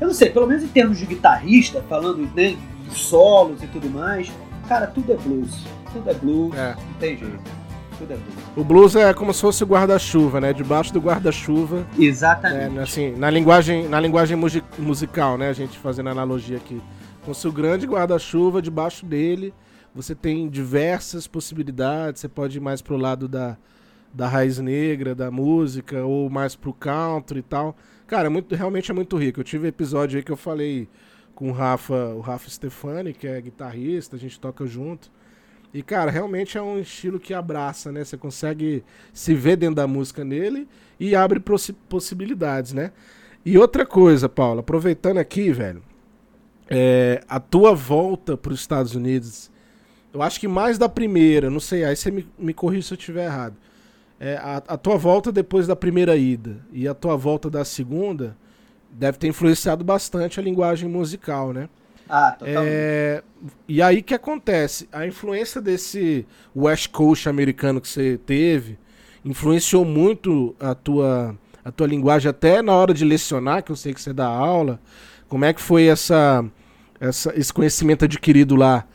[0.01, 2.57] eu não sei, pelo menos em termos de guitarrista, falando né,
[2.89, 4.31] de solos e tudo mais,
[4.69, 5.65] cara, tudo é blues.
[5.93, 6.75] Tudo é blues, é.
[6.75, 7.41] não tem jeito.
[7.99, 8.35] Tudo é blues.
[8.57, 10.53] O blues é como se fosse o guarda-chuva, né?
[10.53, 11.87] Debaixo do guarda-chuva.
[11.99, 12.79] Exatamente.
[12.79, 14.37] É, assim, na linguagem, na linguagem
[14.79, 15.49] musical, né?
[15.49, 16.81] A gente fazendo analogia aqui.
[17.23, 19.55] Como se o grande guarda-chuva, debaixo dele,
[19.95, 22.21] você tem diversas possibilidades.
[22.21, 23.57] Você pode ir mais pro lado da,
[24.13, 27.77] da raiz negra, da música, ou mais pro country e tal.
[28.07, 29.41] Cara, é muito, realmente é muito rico.
[29.41, 30.89] Eu tive episódio aí que eu falei
[31.35, 35.11] com o Rafa, o Rafa Stefani, que é guitarrista, a gente toca junto.
[35.73, 38.05] E, cara, realmente é um estilo que abraça, né?
[38.05, 40.69] Você consegue se ver dentro da música nele
[40.99, 42.93] e abre possi possibilidades, né?
[43.45, 45.83] E outra coisa, Paula, aproveitando aqui, velho,
[46.71, 49.51] é, a tua volta para os Estados Unidos,
[50.13, 52.99] eu acho que mais da primeira, não sei, aí você me, me corrija se eu
[52.99, 53.57] estiver errado
[54.19, 58.37] é, a, a, tua volta depois da primeira ida e a tua volta da segunda
[58.95, 61.69] deve ter influenciado bastante a linguagem musical, né?
[62.09, 62.69] Ah, totalmente.
[62.71, 63.23] É,
[63.69, 64.89] e aí que acontece?
[64.93, 68.79] A influência desse West Coast americano que você teve
[69.25, 73.93] influenciou muito a tua, a tua linguagem até na hora de lecionar, que eu sei
[73.93, 74.79] que você dá aula.
[75.29, 76.45] Como é que foi essa,
[77.01, 78.87] essa esse conhecimento adquirido lá?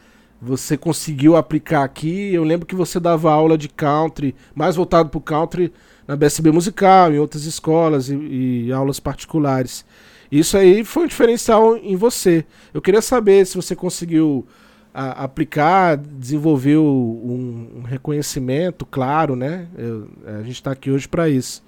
[0.41, 2.33] você conseguiu aplicar aqui.
[2.33, 5.73] Eu lembro que você dava aula de country, mais voltado para o country,
[6.09, 9.85] na BSB Musical, em outras escolas e, e, aulas particulares.
[10.31, 12.43] Isso aí foi um diferencial em você.
[12.73, 14.47] Eu queria saber se você conseguiu
[14.91, 19.67] a, aplicar, desenvolveu um, um, reconhecimento, claro, né?
[19.77, 21.63] Eu, a gente está aqui hoje para isso.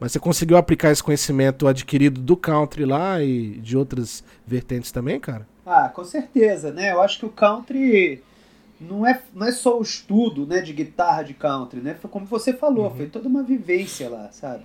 [0.00, 5.20] Mas você conseguiu aplicar esse conhecimento adquirido do country lá e de outras vertentes também,
[5.20, 5.46] cara?
[5.64, 6.90] Ah, com certeza, né?
[6.90, 8.20] Eu acho que o country
[8.88, 11.94] não é, não é só o estudo né, de guitarra de country, né?
[11.94, 12.96] Foi como você falou, uhum.
[12.96, 14.64] foi toda uma vivência lá, sabe?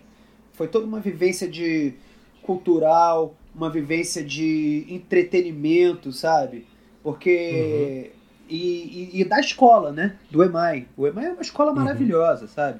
[0.53, 1.93] Foi toda uma vivência de
[2.41, 6.65] cultural, uma vivência de entretenimento, sabe?
[7.03, 8.11] Porque.
[8.13, 8.19] Uhum.
[8.49, 10.15] E, e, e, da escola, né?
[10.31, 10.87] Do EMAI.
[10.97, 11.77] O EMAI é uma escola uhum.
[11.77, 12.47] maravilhosa, uhum.
[12.47, 12.79] sabe?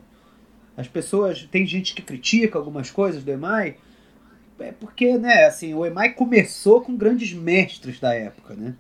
[0.76, 1.48] As pessoas.
[1.52, 3.76] Tem gente que critica algumas coisas do EMAI,
[4.60, 8.74] é porque, né, assim, o EMAI começou com grandes mestres da época, né?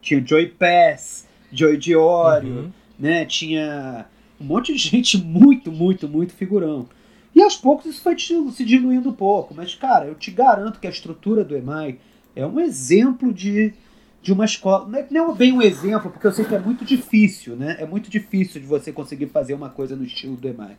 [0.00, 2.72] Tinha o Joey Pass, Joey Diorio, uhum.
[2.98, 3.24] né?
[3.24, 4.06] Tinha
[4.40, 6.88] um monte de gente muito, muito, muito figurão.
[7.34, 10.86] E aos poucos isso foi se diluindo um pouco, mas, cara, eu te garanto que
[10.86, 11.98] a estrutura do EMAI
[12.36, 13.72] é um exemplo de,
[14.20, 14.86] de uma escola.
[14.86, 17.76] Não é, não é bem um exemplo, porque eu sei que é muito difícil, né?
[17.78, 20.76] É muito difícil de você conseguir fazer uma coisa no estilo do EMAI.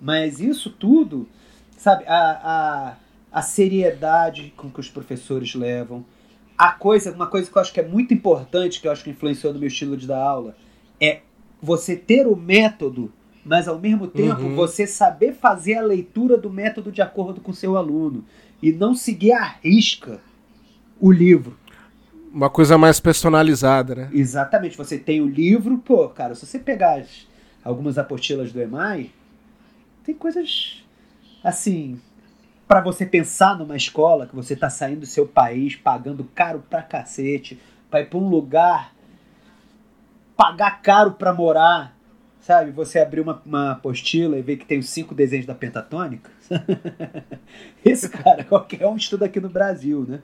[0.00, 1.28] Mas isso tudo,
[1.76, 2.96] sabe, a, a
[3.30, 6.04] a seriedade com que os professores levam.
[6.58, 9.10] A coisa, uma coisa que eu acho que é muito importante, que eu acho que
[9.10, 10.56] influenciou no meu estilo de dar aula,
[11.00, 11.20] é
[11.62, 13.12] você ter o método,
[13.44, 14.56] mas ao mesmo tempo uhum.
[14.56, 18.24] você saber fazer a leitura do método de acordo com o seu aluno
[18.60, 20.20] e não seguir à risca
[21.00, 21.56] o livro.
[22.32, 24.10] Uma coisa mais personalizada, né?
[24.12, 24.76] Exatamente.
[24.76, 27.26] Você tem o livro, pô, cara, se você pegar as,
[27.64, 29.10] algumas apostilas do EMAI,
[30.04, 30.82] tem coisas
[31.42, 32.00] assim,
[32.68, 36.82] para você pensar numa escola que você está saindo do seu país, pagando caro pra
[36.82, 37.58] cacete,
[37.90, 38.94] para ir para um lugar,
[40.36, 41.96] pagar caro para morar,
[42.40, 42.70] sabe?
[42.72, 46.30] Você abrir uma, uma apostila e ver que tem os cinco desenhos da pentatônica.
[47.82, 50.20] Esse cara, qualquer um estuda aqui no Brasil, né?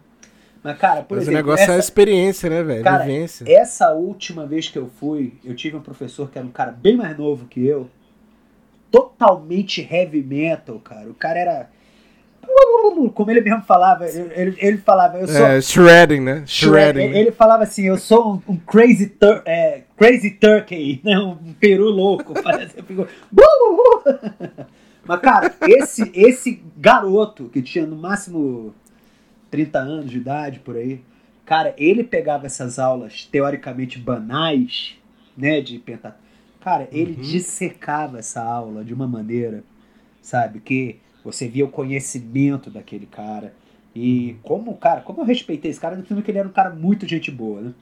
[0.63, 1.41] Mas, cara, por Mas exemplo.
[1.41, 2.85] o negócio essa, é a experiência, né, velho?
[2.85, 3.45] Cara, Vivência.
[3.47, 6.97] essa última vez que eu fui, eu tive um professor que era um cara bem
[6.97, 7.91] mais novo que eu.
[8.91, 11.09] Totalmente heavy metal, cara.
[11.11, 11.71] O cara era.
[13.15, 15.47] Como ele mesmo falava, ele, ele falava, eu sou.
[15.47, 16.43] É, shredding, né?
[16.47, 17.03] Shredding.
[17.05, 21.19] Ele, ele falava assim, eu sou um, um crazy, tur é, crazy turkey, né?
[21.19, 22.35] um peru louco.
[22.43, 23.07] Parece, eu fico,
[25.07, 28.75] Mas, cara, esse, esse garoto que tinha no máximo
[29.51, 31.01] 30 anos de idade, por aí,
[31.45, 34.97] cara, ele pegava essas aulas teoricamente banais,
[35.37, 36.25] né, de pentatônica.
[36.61, 37.21] Cara, ele Uhum.
[37.21, 39.63] dissecava essa aula de uma maneira,
[40.23, 43.55] sabe, que você via o conhecimento daquele cara.
[43.95, 46.71] E como, cara, como eu respeitei esse cara, no filme que ele era um cara
[46.71, 47.75] muito gente boa, né?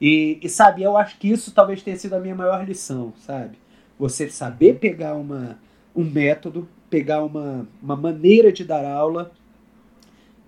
[0.00, 3.58] E, e sabe, eu acho que isso talvez tenha sido a minha maior lição, sabe?
[3.98, 5.58] Você saber pegar uma,
[5.96, 9.32] um método, pegar uma, uma maneira de dar aula.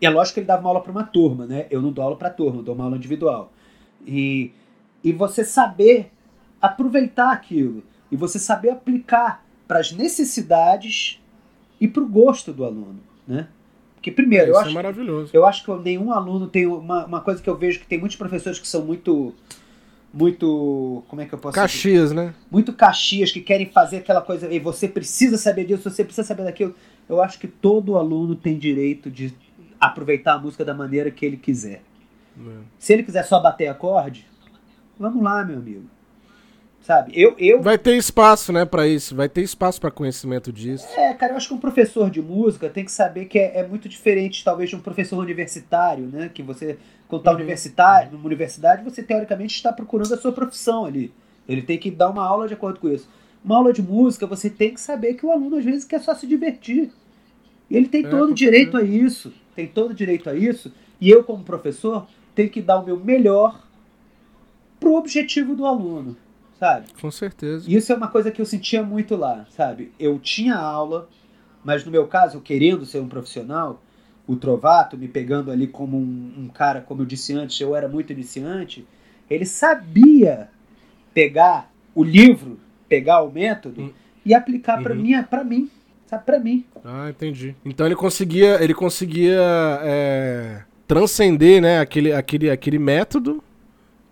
[0.00, 1.66] E é lógico que ele dava uma aula para uma turma, né?
[1.70, 3.52] Eu não dou aula para turma, eu dou uma aula individual.
[4.06, 4.52] E,
[5.02, 6.12] e você saber
[6.62, 7.82] aproveitar aquilo.
[8.12, 11.19] E você saber aplicar para as necessidades
[11.80, 13.48] e para o gosto do aluno, né?
[13.94, 15.30] Porque, primeiro, eu Isso acho é maravilhoso.
[15.32, 18.16] eu acho que nenhum aluno tem uma, uma coisa que eu vejo que tem muitos
[18.16, 19.34] professores que são muito
[20.12, 21.62] muito como é que eu posso dizer?
[21.62, 22.34] Caxias, né?
[22.50, 26.42] muito caxias que querem fazer aquela coisa e você precisa saber disso você precisa saber
[26.42, 26.74] daquilo
[27.08, 29.32] eu acho que todo aluno tem direito de
[29.78, 31.82] aproveitar a música da maneira que ele quiser
[32.76, 34.26] se ele quiser só bater acorde
[34.98, 35.84] vamos lá meu amigo
[36.82, 39.14] sabe eu eu Vai ter espaço, né, pra isso.
[39.14, 40.86] Vai ter espaço pra conhecimento disso.
[40.96, 43.66] É, cara, eu acho que um professor de música tem que saber que é, é
[43.66, 46.30] muito diferente, talvez, de um professor universitário, né?
[46.32, 47.36] Que você, quando tá Uhum.
[47.36, 51.12] universitário, numa universidade, você teoricamente está procurando a sua profissão ali.
[51.48, 53.08] Ele tem que dar uma aula de acordo com isso.
[53.44, 56.14] Uma aula de música, você tem que saber que o aluno às vezes quer só
[56.14, 56.90] se divertir.
[57.70, 59.32] E ele tem É, todo o direito a isso.
[59.54, 60.72] Tem todo o direito a isso.
[61.00, 63.60] E eu, como professor, tenho que dar o meu melhor
[64.78, 66.16] pro objetivo do aluno,
[66.60, 66.86] sabe?
[67.00, 67.68] Com certeza.
[67.68, 69.90] Isso é uma coisa que eu sentia muito lá, sabe?
[69.98, 71.08] Eu tinha aula,
[71.64, 73.82] mas no meu caso, eu querendo ser um profissional,
[74.28, 77.88] o Trovato me pegando ali como um, um cara, como eu disse antes, eu era
[77.88, 78.86] muito iniciante,
[79.28, 80.48] ele sabia
[81.14, 83.90] pegar o livro, pegar o método Hum.
[84.24, 85.00] e aplicar pra Uhum.
[85.00, 85.70] mim, para mim,
[86.06, 86.24] sabe?
[86.24, 86.64] Para mim.
[86.84, 87.54] Ah, entendi.
[87.64, 89.40] Então ele conseguia, ele conseguia
[89.82, 93.42] é, transcender, né, aquele, aquele, aquele método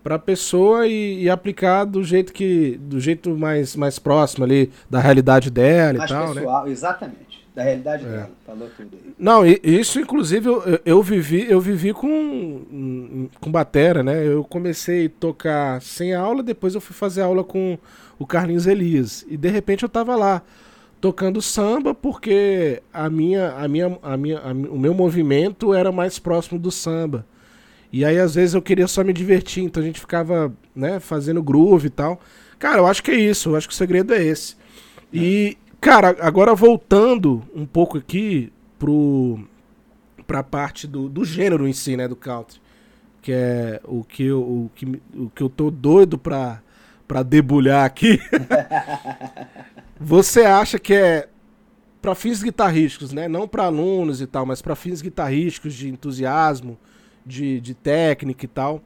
[0.08, 5.00] pra pessoa e, e aplicar do jeito que, do jeito mais, mais próximo ali da
[5.00, 6.40] realidade dela Mais e tal, né?
[6.40, 7.46] pessoal, exatamente.
[7.54, 8.08] Da realidade É.
[8.08, 8.30] dela.
[8.46, 9.12] Falou tudo aí.
[9.18, 14.26] Não, isso inclusive eu, eu- vivi, eu vivi com com batera, né?
[14.26, 17.76] Eu comecei a tocar sem aula, depois eu fui fazer aula com
[18.18, 20.40] o Carlinhos Elias e de repente eu tava lá
[21.02, 26.18] tocando samba porque a minha, a minha, a minha, a o meu movimento era mais
[26.18, 27.26] próximo do samba.
[27.92, 31.42] E aí às vezes eu queria só me divertir, então a gente ficava, né, fazendo
[31.42, 32.20] groove e tal.
[32.58, 34.56] Cara, eu acho que é isso, eu acho que o segredo é esse.
[35.12, 39.38] E, cara, agora voltando um pouco aqui pro
[40.26, 42.60] pra parte do, do gênero em si, né, do country,
[43.22, 46.60] que é o que eu, o que, o que eu tô doido pra,
[47.06, 48.20] pra debulhar aqui.
[49.98, 51.28] Você acha que é
[52.02, 53.26] para fins guitarrísticos, né?
[53.26, 56.78] Não para alunos e tal, mas para fins guitarrísticos de entusiasmo,
[57.28, 58.82] de, de técnica e tal.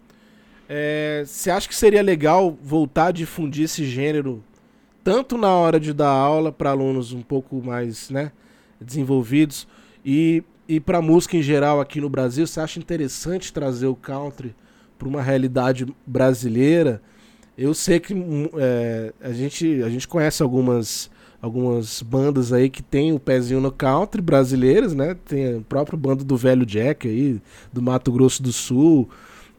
[0.69, 4.43] É, Você acha que seria legal voltar a difundir esse gênero
[5.05, 8.31] tanto na hora de dar aula para alunos um pouco mais, né,
[8.81, 9.67] desenvolvidos
[10.05, 12.47] e, e para música em geral aqui no Brasil?
[12.47, 14.55] Você acha interessante trazer o country
[14.99, 17.03] para uma realidade brasileira?
[17.57, 21.11] Eu sei que hum, é, a, gente, a gente conhece algumas,
[21.43, 25.17] algumas bandas aí que tem o pezinho no country brasileiras, né?
[25.25, 29.11] Tem o próprio bando do Velho Jack aí, do Mato Grosso do Sul.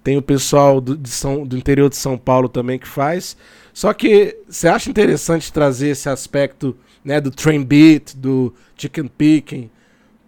[0.02, 3.36] Tem o pessoal do, São, do interior de São Paulo também que faz.
[3.74, 9.70] Só que você acha interessante trazer esse aspecto né, do train beat, do chicken picking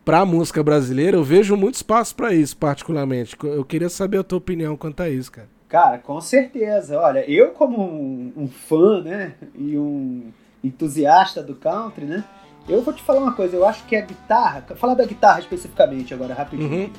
[0.03, 1.15] para a música brasileira?
[1.15, 3.35] Eu vejo muito espaço para isso, particularmente.
[3.41, 5.47] Eu queria saber a tua opinião quanto a isso, cara.
[5.69, 6.99] Cara, com certeza.
[6.99, 10.31] Olha, eu como um, um fã, né, e um
[10.67, 12.23] entusiasta do country, né,
[12.67, 13.55] eu vou te falar uma coisa.
[13.55, 16.71] Eu acho que a guitarra, falar da guitarra especificamente agora, rapidinho.
[16.85, 16.91] Uhum.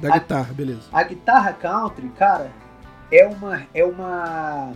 [0.00, 0.82] Da A- guitarra, beleza.
[0.92, 2.50] A guitarra country, cara,
[3.10, 4.72] é uma é uma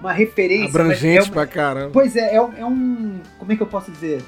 [0.00, 0.64] uma referência.
[0.64, 1.90] mas Abrangente é uma- pra caramba.
[1.92, 3.20] Pois é, é é um.
[3.38, 4.24] Como é que eu posso dizer?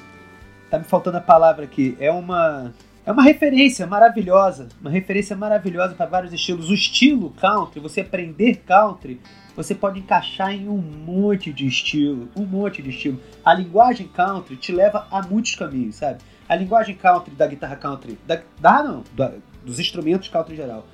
[0.69, 1.97] Tá me faltando a palavra aqui.
[1.99, 2.71] É uma.
[3.05, 4.69] É uma referência maravilhosa.
[4.79, 6.69] Uma referência maravilhosa para vários estilos.
[6.69, 9.19] O estilo country, você aprender country,
[9.55, 12.29] você pode encaixar em um monte de estilo.
[12.35, 13.19] Um monte de estilo.
[13.43, 16.19] A linguagem country te leva a muitos caminhos, sabe?
[16.47, 18.17] A linguagem country da guitarra country.
[18.27, 19.33] Da, da não, da-
[19.65, 20.85] dos instrumentos country em geral.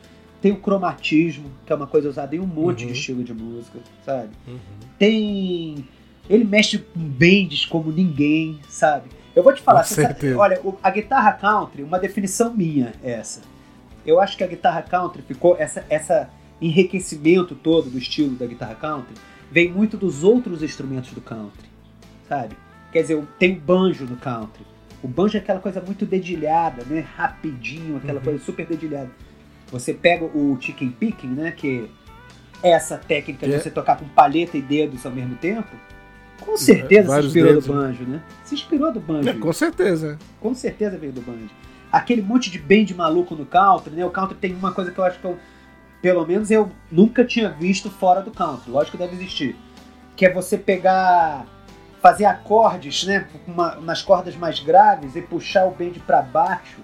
[0.42, 2.92] Tem o cromatismo, que é uma coisa usada em um monte Uhum.
[2.92, 4.30] de estilo de música, sabe?
[4.48, 4.58] Uhum.
[4.98, 5.86] Tem.
[6.30, 9.10] Ele mexe com bends como ninguém, sabe?
[9.38, 13.42] Eu vou te falar, sabe- olha, a guitarra country, uma definição minha é essa.
[14.04, 16.28] Eu acho que a guitarra country ficou essa essa
[16.60, 19.14] enriquecimento todo do estilo da guitarra country
[19.52, 21.70] vem muito dos outros instrumentos do country,
[22.28, 22.56] sabe?
[22.92, 24.66] Quer dizer, tem o banjo no country.
[25.04, 27.06] O banjo é aquela coisa muito dedilhada, né?
[27.16, 28.26] Rapidinho, aquela Uhum.
[28.26, 29.12] coisa super dedilhada.
[29.72, 31.52] Você pega o chicken picking, né?
[31.52, 31.88] Que
[32.64, 33.60] é essa técnica de É.
[33.60, 35.70] você tocar com palheta e dedos ao mesmo tempo.
[36.40, 38.22] Com certeza se Vários inspirou dedos, do banjo, né?
[38.44, 39.30] Se inspirou do banjo.
[39.30, 40.18] É, com certeza.
[40.40, 41.50] Com certeza veio do banjo.
[41.92, 44.06] Aquele monte de band maluco no country, né?
[44.06, 45.38] O country tem uma coisa que eu acho que eu,
[46.02, 48.70] pelo menos eu nunca tinha visto fora do country.
[48.72, 49.56] Lógico que deve existir.
[50.16, 51.46] Que é você pegar,
[52.02, 53.28] fazer acordes, né?
[53.48, 56.78] uma- nas cordas mais graves e puxar o bend pra baixo.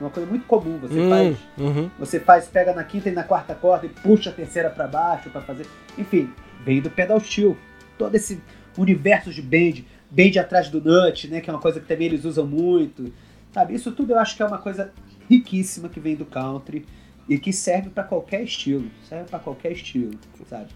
[0.00, 0.78] É uma coisa muito comum.
[0.78, 1.90] Você Hum, faz uhum.
[1.98, 5.28] você faz, pega na quinta e na quarta corda e puxa a terceira pra baixo
[5.30, 5.66] pra fazer.
[5.98, 6.32] Enfim,
[6.64, 7.56] veio do pedal steel.
[7.98, 8.40] Todo esse
[8.76, 11.40] universo de bend, bend atrás do nut, né?
[11.40, 13.12] Que é uma coisa que também eles usam muito.
[13.52, 13.74] Sabe?
[13.74, 14.92] Isso tudo eu acho que é uma coisa
[15.28, 16.86] riquíssima que vem do country
[17.28, 18.90] e que serve pra qualquer estilo.
[19.08, 20.12] Serve pra qualquer estilo,
[20.48, 20.68] sabe?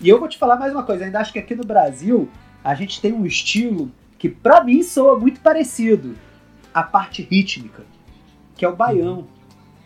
[0.00, 2.28] E eu vou te falar mais uma coisa, ainda acho que aqui no Brasil
[2.62, 6.14] a gente tem um estilo que pra mim soa muito parecido.
[6.72, 7.84] A parte rítmica,
[8.54, 9.26] que é o baião,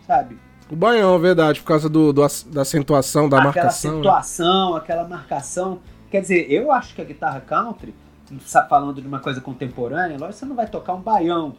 [0.05, 0.37] sabe?
[0.69, 3.91] O baião, verdade, por causa do, do da acentuação, da aquela marcação.
[3.91, 3.97] né?
[3.97, 5.79] situação, aquela marcação.
[6.11, 7.95] Quer dizer, eu acho que a guitarra country,
[8.69, 11.55] falando de uma coisa contemporânea, lógico que você não vai tocar um baião.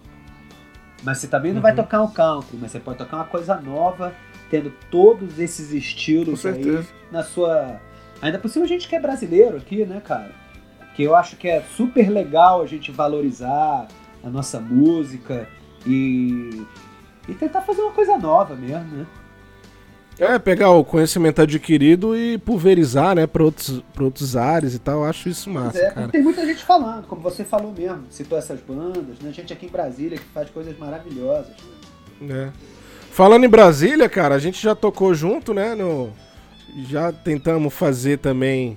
[1.02, 1.76] Mas você também não vai Uhum.
[1.78, 4.14] tocar um country, mas você pode tocar uma coisa nova,
[4.50, 7.80] tendo todos esses estilos aí na sua.
[8.20, 10.30] Ainda por cima a gente que é brasileiro aqui, né, cara?
[10.94, 13.88] Que eu acho que é super legal a gente valorizar
[14.22, 15.48] a nossa música
[15.86, 16.62] e.
[17.28, 19.06] E tentar fazer uma coisa nova mesmo, né?
[20.22, 25.00] É, pegar o conhecimento adquirido e pulverizar, né, pra outros, pra outros áreas e tal.
[25.00, 26.08] Eu acho isso massa, é, cara.
[26.08, 29.32] tem muita gente falando, como você falou mesmo, citou essas bandas, né?
[29.32, 31.52] Gente aqui em Brasília que faz coisas maravilhosas.
[32.30, 32.50] É.
[33.10, 35.74] Falando em Brasília, cara, a gente já tocou junto, né?
[35.74, 36.10] No...
[36.88, 38.76] Já tentamos fazer também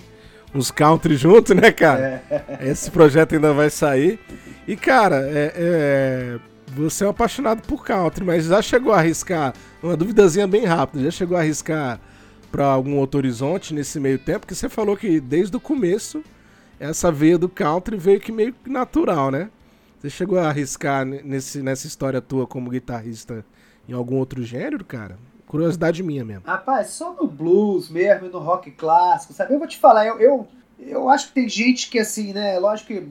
[0.54, 2.24] uns country junto, né, cara?
[2.60, 4.20] Esse projeto ainda vai sair.
[4.68, 9.54] E, cara, é, é, você é um apaixonado por country, mas já chegou a arriscar,
[9.82, 12.00] uma duvidazinha bem rápida, já chegou a arriscar
[12.52, 14.42] pra algum outro horizonte nesse meio tempo?
[14.42, 16.24] Porque você falou que desde o começo
[16.80, 19.50] essa veia do country veio que meio que natural, né?
[20.00, 23.46] Você chegou a arriscar ne- nesse, nessa história tua como guitarrista
[23.88, 25.18] em algum outro gênero, cara?
[25.48, 26.44] Curiosidade minha mesmo.
[26.46, 29.54] Rapaz, só no blues mesmo no rock clássico, sabe?
[29.54, 30.48] Eu vou te falar, eu, eu,
[30.80, 32.60] eu acho que tem gente que, assim, né?
[32.60, 33.08] Lógico que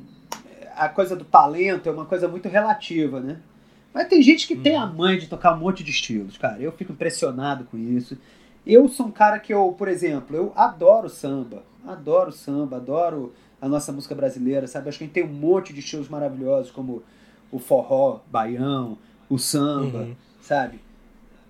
[0.77, 3.39] a coisa do talento é uma coisa muito relativa, né?
[3.93, 6.61] Mas tem gente que tem a mãe de tocar um monte de estilos, cara.
[6.61, 8.19] Eu fico impressionado com isso.
[8.67, 11.63] Eu sou um cara que eu, por exemplo, eu adoro samba.
[11.87, 14.89] Adoro samba, adoro a nossa música brasileira, sabe?
[14.89, 17.03] Acho que a gente tem um monte de estilos maravilhosos, como
[17.53, 20.17] o forró, baião, o samba, Uhum.
[20.41, 20.81] sabe?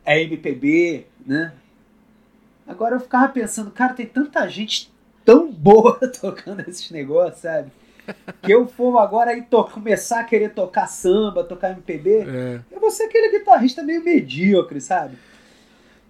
[0.05, 1.55] A MPB, né?
[2.67, 4.93] Agora eu ficava pensando, cara, tem tanta gente
[5.25, 7.71] tão boa tocando esses negócios, sabe?
[8.43, 12.61] Que eu for agora to- começar a querer tocar samba, tocar MPB, É.
[12.71, 15.17] eu vou ser aquele guitarrista meio medíocre, sabe?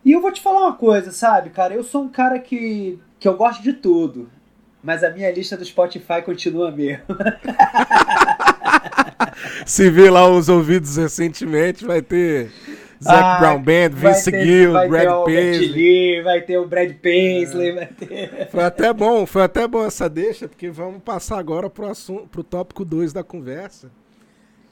[0.04, 1.74] E eu vou te falar uma coisa, sabe, cara?
[1.74, 4.28] Eu sou um cara que, que eu gosto de tudo.
[4.82, 7.04] Mas a minha lista do Spotify continua a mesma.
[9.66, 12.50] Se vê lá os ouvidos recentemente, vai ter
[13.04, 16.22] Zac Ah, Brown Band, Vince Gill, Brad Paisley.
[16.22, 18.48] Vai ter o Brad Paisley, vai ter...
[18.50, 22.42] Foi até bom, foi até bom essa deixa, porque vamos passar agora pro, assunto, pro
[22.42, 23.90] tópico 2 da conversa.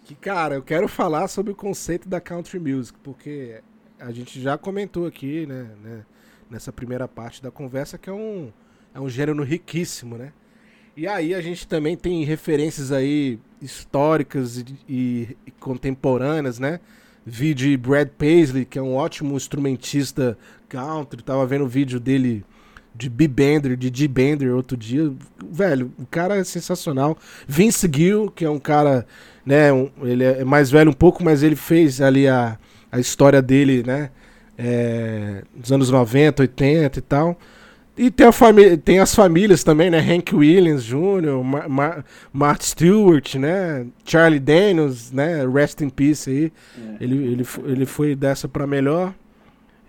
[0.04, 3.60] Que, cara, eu quero falar sobre o conceito da country music, porque
[4.00, 6.00] a gente já comentou aqui, né, né,
[6.50, 8.50] nessa primeira parte da conversa, que é um,
[8.94, 10.32] é um gênero riquíssimo, né?
[10.96, 16.80] E aí a gente também tem referências aí históricas e, e- e contemporâneas, né?
[17.24, 20.36] Vi de Brad Paisley, que é um ótimo instrumentista
[20.68, 22.44] country, tava vendo o vídeo dele
[22.94, 25.10] de B-Bender, de G-Bender outro dia.
[25.50, 27.16] Velho, o cara é sensacional.
[27.46, 29.06] Vince Gill, que é um cara,
[29.46, 32.58] né, um- ele é mais velho um pouco, mas ele fez ali a,
[32.90, 34.10] a história dele, né,
[34.58, 37.38] é, nos anos 90, 80 e tal.
[37.96, 39.98] E tem, a família, tem as famílias também, né?
[39.98, 43.86] Hank Williams Jr., Mar Mark Stewart, né?
[44.04, 45.46] Charlie Daniels, né?
[45.46, 46.52] Rest in Peace aí.
[46.78, 47.04] É.
[47.04, 49.14] Ele, ele, ele foi dessa pra melhor.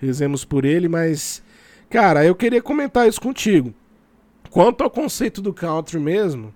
[0.01, 1.41] Rezemos por ele, mas.
[1.89, 3.73] Cara, eu queria comentar isso contigo.
[4.49, 6.53] Quanto ao conceito do country mesmo,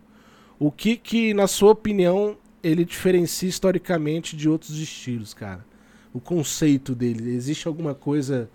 [0.59, 5.65] o que que, na sua opinião, ele diferencia historicamente de outros estilos, cara?
[6.13, 7.33] O conceito dele.
[7.33, 8.49] Existe alguma coisa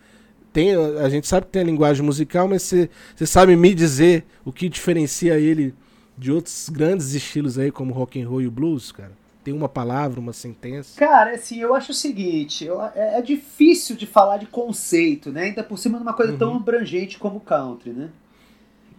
[0.53, 4.53] tem, a gente sabe que tem a linguagem musical, mas você, sabe me dizer o
[4.53, 5.75] que diferencia ele
[6.17, 9.13] de outros grandes estilos aí, como rock and roll e o blues, cara?
[9.43, 10.99] Tem uma palavra, uma sentença?
[10.99, 15.45] Cara, assim, eu acho o seguinte, eu, é, é, difícil de falar de conceito, né?
[15.45, 16.39] Ainda por cima de uma coisa uhum.
[16.39, 18.11] tão abrangente como country, né?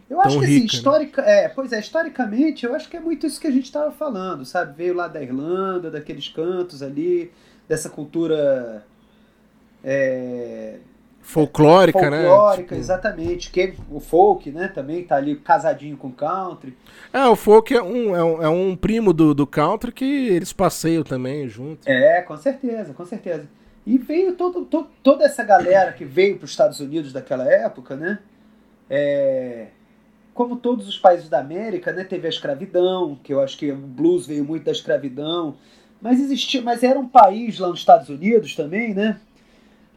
[0.10, 1.44] Eu tão acho que assim, rica, assim, histórica, né?
[1.46, 4.44] é, pois é, historicamente, eu acho que é muito isso que a gente estava falando,
[4.44, 4.76] sabe?
[4.76, 7.32] Veio lá da Irlanda, daqueles cantos ali,
[7.68, 8.86] dessa cultura
[9.84, 10.80] é,
[11.24, 12.30] folclórica, folclórica, né?
[12.30, 12.76] Folclórica, tipo...
[12.76, 13.50] exatamente.
[13.50, 14.68] Que o folk, né?
[14.68, 16.78] Também tá ali casadinho com country.
[17.12, 20.54] É, o folk é um, é um, é um primo do, do country que eles
[20.54, 21.88] passeiam também junto.
[21.88, 23.48] É, com certeza, com certeza.
[23.86, 27.96] E veio todo, todo toda essa galera que veio para os Estados Unidos daquela época,
[27.96, 28.20] né?
[28.90, 29.68] É,
[30.34, 32.04] como todos os países da América, né?
[32.04, 35.56] Teve a escravidão, que eu acho que o blues veio muito da escravidão.
[36.02, 39.20] Mas existia, mas era um país lá nos Estados Unidos também, né?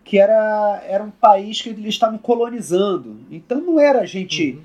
[0.06, 3.18] Que era, era um país que eles estavam colonizando.
[3.28, 4.62] Então não era gente uhum.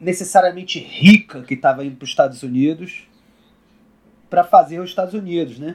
[0.00, 3.08] necessariamente rica que estava indo para os Estados Unidos
[4.30, 5.74] para fazer os Estados Unidos, né?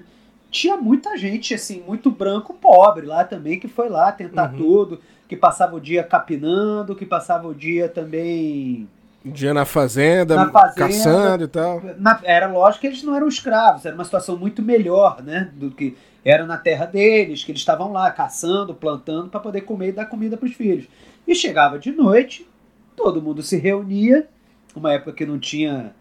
[0.50, 4.58] Tinha muita gente, assim, muito branco pobre lá também, que foi lá tentar uhum.
[4.58, 8.88] tudo, que passava o dia capinando, que passava o dia também
[9.26, 11.82] dia na fazenda, na fazenda caçando e tal.
[11.98, 15.52] Na, era lógico que eles não eram escravos, era uma situação muito melhor, né?
[15.54, 19.90] Do que era na terra deles, que eles estavam lá caçando, plantando para poder comer
[19.90, 20.86] e dar comida para os filhos.
[21.28, 22.48] E chegava de noite,
[22.96, 24.28] todo mundo se reunia,
[24.76, 25.94] uma época que não tinha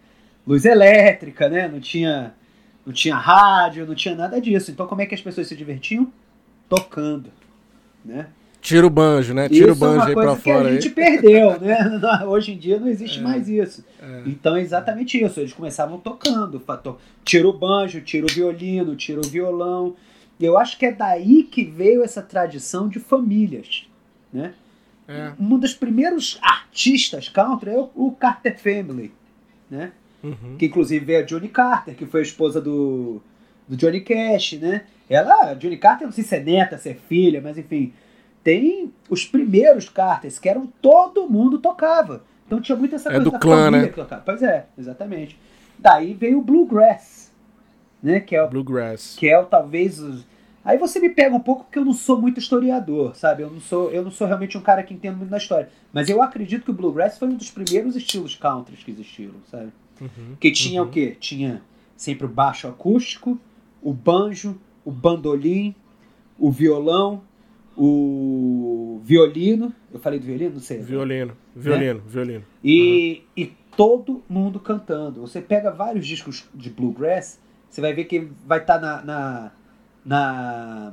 [0.47, 1.69] luz elétrica, né?
[1.69, 2.35] Não tinha,
[2.85, 4.71] não tinha rádio, não tinha nada disso.
[4.71, 6.13] Então como é que as pessoas se divertiam?
[6.69, 7.31] Tocando,
[8.05, 8.27] né?
[8.61, 9.49] Tira o banjo, né?
[9.49, 10.63] Tira isso o banjo é aí pra fora.
[10.65, 11.79] que a gente perdeu, né?
[12.27, 13.85] Hoje em dia não existe é, mais isso.
[14.03, 14.23] É.
[14.27, 15.39] Então é exatamente isso.
[15.41, 16.61] Eles começavam tocando.
[17.25, 19.95] Tira o banjo, tira o violino, tira o violão.
[20.39, 23.89] E eu acho que é daí que veio essa tradição de famílias,
[24.33, 24.55] né?
[25.09, 25.33] É.
[25.41, 29.11] Um dos primeiros artistas country é o, Carter Family,
[29.71, 29.93] né?
[30.23, 30.57] Uhum.
[30.59, 33.23] Que inclusive veio a Johnny Carter, que foi a esposa do,
[33.67, 34.83] do Johnny Cash, né?
[35.09, 37.95] Ela, Johnny Carter, não sei se é neta, se é filha, mas enfim,
[38.45, 42.23] tem os primeiros Carters, que eram todo mundo tocava.
[42.47, 43.89] Então tinha muita essa é coisa do da clã, família né?
[43.89, 44.23] que tocava.
[44.25, 45.39] Pois é, exatamente.
[45.79, 47.33] Daí veio o Bluegrass,
[48.03, 48.21] né?
[48.21, 49.17] Que é o, Bluegrass.
[49.17, 50.27] Que é o talvez os...
[50.65, 53.43] Aí você me pega um pouco porque eu não sou muito historiador, sabe?
[53.43, 55.71] Eu não sou, eu não sou realmente um cara que entende muito da história.
[55.93, 59.73] Mas eu acredito que o Bluegrass foi um dos primeiros estilos country que existiram, sabe?
[60.01, 60.89] Uhum, que tinha uhum.
[60.89, 61.17] o quê?
[61.19, 61.63] Tinha
[61.97, 63.39] sempre o baixo acústico,
[63.83, 65.75] o banjo, o bandolim,
[66.39, 67.23] o violão,
[67.77, 69.73] o violino.
[69.93, 70.55] Eu falei do violino?
[70.55, 70.79] Não sei.
[70.79, 72.11] Violino, violino, é?
[72.11, 72.45] violino.
[72.63, 73.43] E, uhum.
[73.45, 75.21] e todo mundo cantando.
[75.21, 77.41] Você pega vários discos de bluegrass,
[77.71, 79.53] você vai ver que vai estar tá na, na,
[80.09, 80.93] na,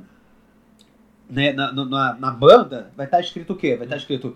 [1.30, 3.70] né, na, na, na, banda, vai estar tá escrito o quê?
[3.70, 4.36] Vai estar tá escrito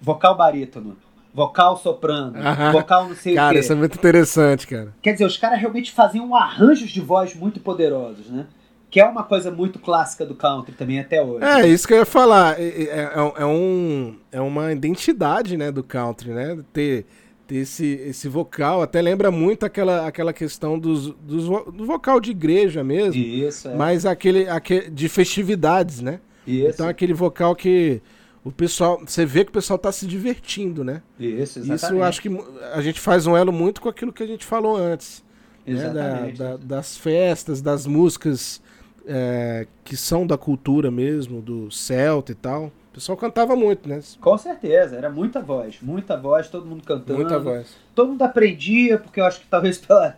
[0.00, 0.96] vocal barítono,
[1.34, 2.32] vocal soprano,
[2.72, 3.54] vocal não sei cara, o quê.
[3.54, 4.94] Cara, isso é muito interessante, cara.
[5.02, 8.46] Quer dizer, os caras realmente faziam arranjos de voz muito poderosos, né?
[8.88, 11.44] que é uma coisa muito clássica do country também até hoje.
[11.44, 12.58] É, isso que eu ia falar.
[12.58, 16.56] É, é, é, é, um, é uma identidade, né, do country, né?
[16.72, 17.04] Ter,
[17.46, 18.82] ter esse, esse vocal.
[18.82, 23.20] Até lembra muito aquela, aquela questão dos, dos, do vocal de igreja mesmo.
[23.20, 23.74] Isso, é.
[23.74, 26.20] Mas aquele, aquele de festividades, né?
[26.46, 26.68] Isso.
[26.68, 28.00] Então aquele vocal que
[28.44, 31.02] o pessoal, você vê que o pessoal tá se divertindo, né?
[31.18, 31.74] Isso, exatamente.
[31.74, 32.30] Isso eu acho que
[32.72, 35.24] a gente faz um elo muito com aquilo que a gente falou antes.
[35.66, 36.38] Exatamente.
[36.40, 36.48] Né?
[36.50, 38.62] Da, da, das festas, das músicas
[39.06, 42.72] é, que são da cultura mesmo, do celta e tal.
[42.96, 44.00] O pessoal cantava muito, né?
[44.22, 47.18] Com certeza, era muita voz, muita voz, todo mundo cantando.
[47.18, 47.76] Muita voz.
[47.94, 50.16] Todo mundo aprendia, porque eu acho que talvez pela,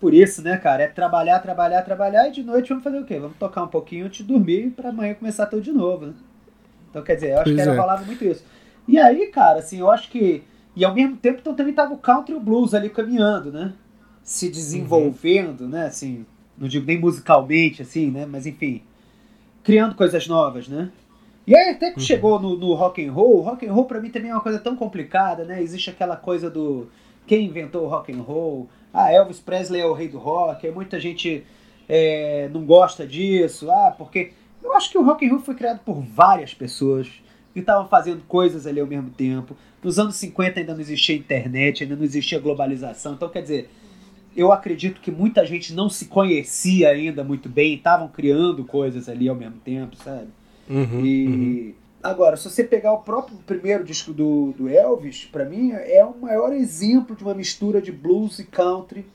[0.00, 0.82] por isso, né, cara?
[0.82, 3.20] É trabalhar, trabalhar, trabalhar e de noite vamos fazer o quê?
[3.20, 6.14] Vamos tocar um pouquinho antes de dormir para amanhã começar tudo de novo, né?
[6.90, 8.04] Então, quer dizer, eu acho pois que era, é.
[8.04, 8.44] muito isso.
[8.88, 10.42] E aí, cara, assim, eu acho que.
[10.74, 13.74] E ao mesmo tempo, então também tava o country e o blues ali caminhando, né?
[14.24, 15.68] Se desenvolvendo, uhum.
[15.68, 15.86] né?
[15.86, 18.26] Assim, não digo nem musicalmente, assim, né?
[18.26, 18.82] Mas enfim,
[19.62, 20.90] criando coisas novas, né?
[21.48, 22.04] E aí até que uhum.
[22.04, 24.58] chegou no, no rock and roll, rock and roll para mim também é uma coisa
[24.58, 25.62] tão complicada, né?
[25.62, 26.88] Existe aquela coisa do
[27.26, 30.72] quem inventou o rock and roll, ah, Elvis Presley é o rei do rock, aí
[30.72, 31.46] muita gente
[31.88, 34.32] é, não gosta disso, ah, porque
[34.62, 37.08] eu acho que o rock and roll foi criado por várias pessoas
[37.54, 39.56] que estavam fazendo coisas ali ao mesmo tempo.
[39.82, 43.70] Nos anos 50 ainda não existia internet, ainda não existia globalização, então quer dizer,
[44.36, 49.30] eu acredito que muita gente não se conhecia ainda muito bem, estavam criando coisas ali
[49.30, 50.28] ao mesmo tempo, sabe?
[50.68, 51.74] Uhum, e uhum.
[52.02, 56.16] agora, se você pegar o próprio primeiro disco do, do Elvis, para mim é o
[56.20, 59.06] maior exemplo de uma mistura de blues e country,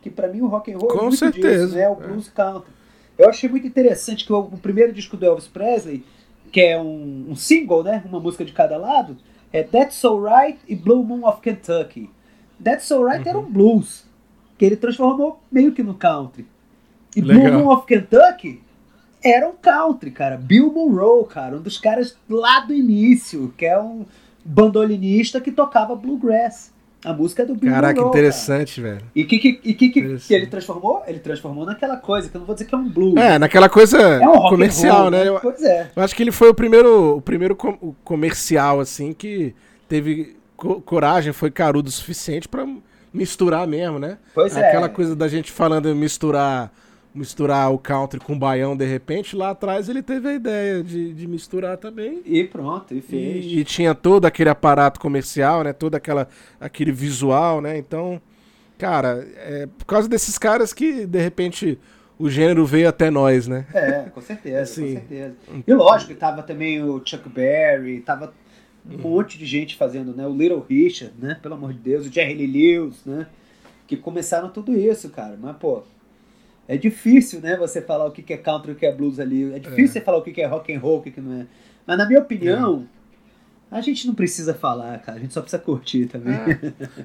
[0.00, 1.66] que para mim o rock and roll é Com é muito certeza.
[1.66, 1.88] disso, né?
[1.88, 2.30] O blues é.
[2.30, 2.72] country.
[3.18, 6.04] Eu achei muito interessante que o, o primeiro disco do Elvis Presley
[6.52, 8.04] que é um, um single, né?
[8.06, 9.16] Uma música de cada lado,
[9.50, 12.10] é That's Alright e Blue Moon of Kentucky.
[12.62, 13.28] That's Alright uhum.
[13.28, 14.04] era um blues,
[14.58, 16.46] que ele transformou meio que no country.
[17.16, 17.50] E Legal.
[17.50, 18.62] Blue Moon of Kentucky
[19.22, 20.36] era um country, cara.
[20.36, 24.04] Bill Monroe, cara, um dos caras lá do início, que é um
[24.44, 26.72] bandolinista que tocava bluegrass.
[27.04, 28.94] A música é do Bill Caraca, Monroe, interessante, cara.
[28.94, 29.06] velho.
[29.14, 31.02] E o que, que, que, que, ele transformou?
[31.04, 33.16] Ele transformou naquela coisa, que eu não vou dizer que é um blues.
[33.16, 35.26] É, naquela coisa é um comercial, roll, né?
[35.26, 35.90] Eu, pois é.
[35.96, 39.52] Eu acho que ele foi o primeiro, o primeiro com, o comercial, assim, que
[39.88, 42.64] teve co coragem, foi carudo o suficiente para
[43.12, 44.18] misturar mesmo, né?
[44.32, 44.68] Pois é.
[44.68, 46.72] Aquela coisa da gente falando misturar
[47.14, 51.12] misturar o country com o baião de repente, lá atrás ele teve a ideia de,
[51.12, 52.22] de misturar também.
[52.24, 53.44] E pronto, e fez.
[53.44, 55.72] E, e, tinha todo aquele aparato comercial, né?
[55.72, 57.76] Todo aquela, aquele visual, né?
[57.76, 58.20] Então,
[58.78, 61.78] cara, é por causa desses caras que de repente
[62.18, 63.66] o gênero veio até nós, né?
[63.74, 65.34] É, com certeza, assim, com certeza.
[65.66, 68.32] E lógico, tava também o Chuck Berry, tava
[68.88, 70.26] um monte de gente fazendo, né?
[70.26, 71.38] O Little Richard, né?
[71.42, 73.26] Pelo amor de Deus, o Jerry Lee Lewis, né?
[73.86, 75.36] Que começaram tudo isso, cara.
[75.40, 75.82] Mas, pô,
[76.68, 77.56] é difícil, né?
[77.56, 79.52] Você falar o que é country e o que é blues ali.
[79.54, 79.88] É difícil é.
[79.88, 81.46] você falar o que é rock and roll, o que não é.
[81.86, 82.86] Mas, na minha opinião,
[83.70, 83.76] é.
[83.76, 85.18] a gente não precisa falar, cara.
[85.18, 86.34] A gente só precisa curtir também.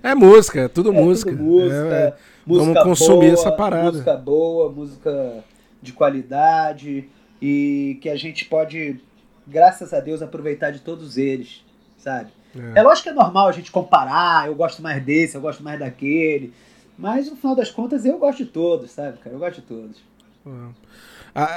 [0.02, 1.32] É, é música, é tudo é música.
[1.32, 2.14] Tudo música, é,
[2.46, 3.92] música Vamos consumir boa, essa parada.
[3.92, 5.44] Música boa, música
[5.82, 7.10] de qualidade
[7.42, 9.00] e que a gente pode,
[9.46, 11.66] graças a Deus, aproveitar de todos eles
[12.08, 12.30] sabe?
[12.56, 12.80] É.
[12.80, 15.80] é lógico que é normal a gente comparar, eu gosto mais desse, eu gosto mais
[15.80, 16.54] daquele.
[16.98, 19.36] Mas no final das contas eu gosto de todos, sabe, cara?
[19.36, 19.98] Eu gosto de todos.
[20.46, 20.88] É.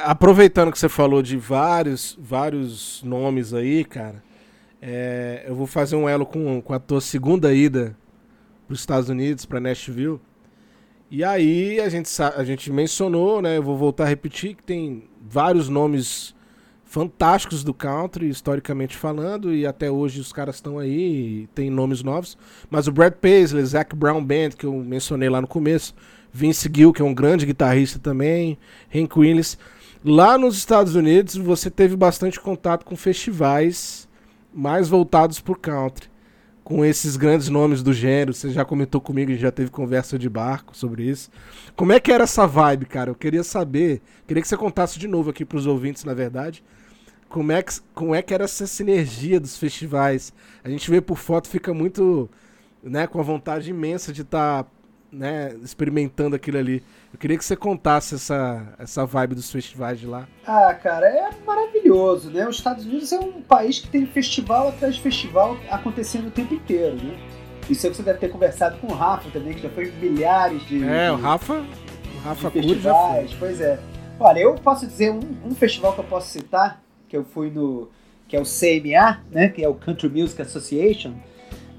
[0.04, 4.22] Aproveitando que você falou de vários, vários nomes aí, cara,
[4.82, 7.96] é, eu vou fazer um elo com, com a tua segunda ida
[8.66, 10.20] para os Estados Unidos, para Nashville.
[11.10, 13.56] E aí a gente, a gente mencionou, né?
[13.56, 16.34] Eu vou voltar a repetir que tem vários nomes
[16.90, 22.36] fantásticos do country, historicamente falando, e até hoje os caras estão aí, tem nomes novos.
[22.68, 25.94] Mas o Brad Paisley, Zac Brown Band, que eu mencionei lá no começo,
[26.32, 28.58] Vince Gill, que é um grande guitarrista também,
[28.92, 29.56] Hank Williams.
[30.04, 34.08] Lá nos Estados Unidos, você teve bastante contato com festivais
[34.52, 36.10] mais voltados por country.
[36.64, 40.76] Com esses grandes nomes do gênero, você já comentou comigo, já teve conversa de barco
[40.76, 41.30] sobre isso.
[41.76, 43.10] Como é que era essa vibe, cara?
[43.10, 46.64] Eu queria saber, queria que você contasse de novo aqui para os ouvintes, na verdade,
[47.30, 50.32] como é, que, como é que era essa sinergia dos festivais.
[50.62, 52.28] A gente vê por foto, fica muito,
[52.82, 54.70] né, com a vontade imensa de estar, tá,
[55.10, 56.82] né, experimentando aquilo ali.
[57.12, 60.26] Eu queria que você contasse essa, essa vibe dos festivais de lá.
[60.44, 62.46] Ah, cara, é maravilhoso, né?
[62.46, 66.54] Os Estados Unidos é um país que tem festival atrás de festival acontecendo o tempo
[66.54, 67.16] inteiro, né?
[67.68, 70.84] Isso aí você deve ter conversado com o Rafa também, que já foi milhares de.
[70.84, 71.64] É, o Rafa.
[72.16, 73.28] O Rafa Curi já foi.
[73.38, 73.78] Pois é.
[74.18, 77.90] Olha, eu posso dizer um, um festival que eu posso citar, que eu fui no.
[78.28, 79.48] que é o CMA, né?
[79.48, 81.12] Que é o Country Music Association,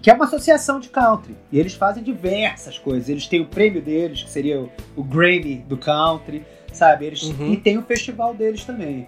[0.02, 1.36] que é uma associação de country.
[1.52, 3.08] E eles fazem diversas coisas.
[3.08, 7.06] Eles têm o prêmio deles, que seria o, o Grammy do country, sabe?
[7.06, 7.54] Eles, uhum.
[7.54, 9.08] E tem o festival deles também.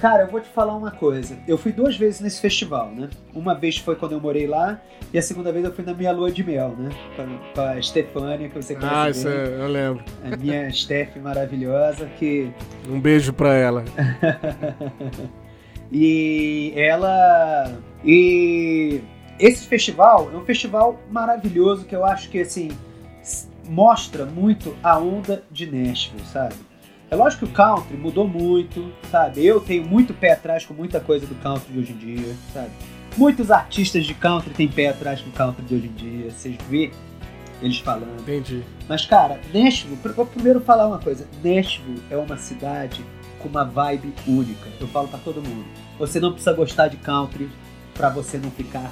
[0.00, 1.36] Cara, eu vou te falar uma coisa.
[1.46, 3.08] Eu fui duas vezes nesse festival, né?
[3.34, 4.80] Uma vez foi quando eu morei lá,
[5.12, 6.90] e a segunda vez eu fui na minha lua de mel, né?
[7.54, 8.94] Com a, Stefânia, que você conhece.
[8.94, 10.04] Ah, isso é, eu lembro.
[10.24, 12.52] A minha Steph maravilhosa, que.
[12.88, 13.84] Um beijo pra ela.
[15.90, 17.72] e ela.
[18.04, 19.00] E
[19.38, 22.70] esse festival é um festival maravilhoso que eu acho que assim
[23.68, 26.54] mostra muito a onda de Nashville, sabe?
[27.14, 29.46] É lógico que o country mudou muito, sabe?
[29.46, 32.70] Eu tenho muito pé atrás com muita coisa do country de hoje em dia, sabe?
[33.16, 36.56] Muitos artistas de country têm pé atrás com o country de hoje em dia, vocês
[36.68, 36.90] vê
[37.62, 38.20] eles falando.
[38.20, 38.64] Entendi.
[38.88, 41.24] Mas, cara, Nashville, vou primeiro falar uma coisa.
[41.40, 43.04] Nashville é uma cidade
[43.38, 44.68] com uma vibe única.
[44.80, 45.64] Eu falo para todo mundo.
[46.00, 47.48] Você não precisa gostar de country
[47.94, 48.90] para você não ficar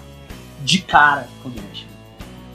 [0.64, 1.90] de cara com Nashville.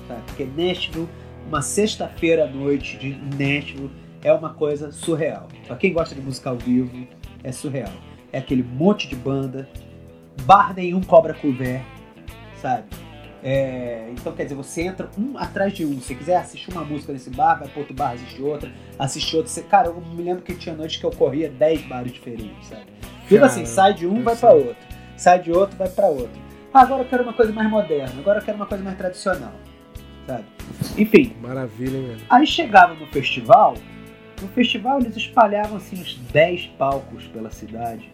[0.08, 0.22] Sabe?
[0.28, 1.10] Porque Nashville,
[1.46, 3.92] uma sexta-feira à noite de Nashville,
[4.24, 5.48] é uma coisa surreal.
[5.66, 7.08] Pra quem gosta de música ao vivo,
[7.44, 7.92] é surreal.
[8.32, 9.70] É aquele monte de banda,
[10.44, 11.84] bar nenhum cobra couvert,
[12.62, 12.86] sabe?
[13.44, 16.02] É, então, quer dizer, você entra um atrás de um.
[16.02, 19.52] Se quiser assistir uma música nesse bar, vai pro outro bar, assistir outra, assistir outra.
[19.52, 22.84] Você, cara, eu me lembro que tinha noites que eu corria 10 bares diferentes, sabe?
[23.30, 24.76] Tudo assim, sai de um, vai para outro.
[25.16, 26.48] Sai de outro, vai para outro.
[26.74, 29.54] Ah, agora eu quero uma coisa mais moderna, agora eu quero uma coisa mais tradicional,
[30.26, 30.44] sabe?
[30.98, 31.36] Enfim.
[31.42, 32.18] Maravilha, hein?
[32.30, 33.76] Aí chegava no festival,
[34.42, 38.12] no festival eles espalhavam assim uns 10 palcos pela cidade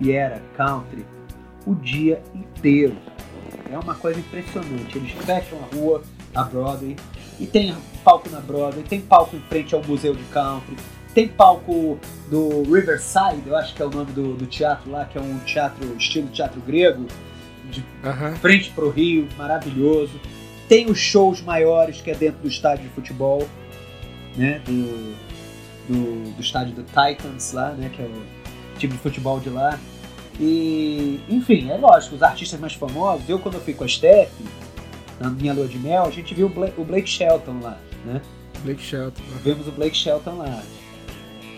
[0.00, 1.04] e era country
[1.66, 2.96] o dia inteiro.
[3.70, 4.96] É uma coisa impressionante.
[4.96, 6.02] Eles fecham a rua,
[6.34, 6.96] a Broadway,
[7.38, 10.76] e tem palco na Broadway, tem palco em frente ao Museu de Country,
[11.14, 11.98] tem palco
[12.28, 15.38] do Riverside, eu acho que é o nome do, do teatro lá, que é um
[15.40, 17.06] teatro, estilo teatro grego,
[17.70, 18.34] de Aham.
[18.36, 20.20] frente pro Rio, maravilhoso.
[20.68, 23.46] Tem os shows maiores que é dentro do estádio de futebol,
[24.36, 24.60] né?
[24.64, 25.14] Do,
[25.92, 27.90] do, do estádio do Titans lá, né?
[27.94, 29.78] Que é o time de futebol de lá.
[30.38, 34.30] E, enfim, é lógico, os artistas mais famosos, eu quando eu fui com a Steph,
[35.18, 38.20] na minha lua de mel, a gente viu o Bla- o Blake Shelton lá, né?
[38.62, 39.20] Blake Shelton.
[39.42, 40.62] Vemos o Blake Shelton lá.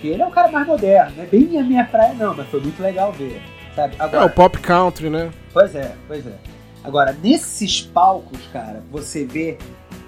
[0.02, 2.48] E ele é um cara mais moderno, não é bem a minha praia não, mas
[2.48, 3.40] foi muito legal ver,
[3.76, 3.94] sabe?
[3.96, 5.30] É, Agora, o pop country, né?
[5.52, 6.34] Pois é, pois é.
[6.82, 9.58] Agora, nesses palcos, cara, você vê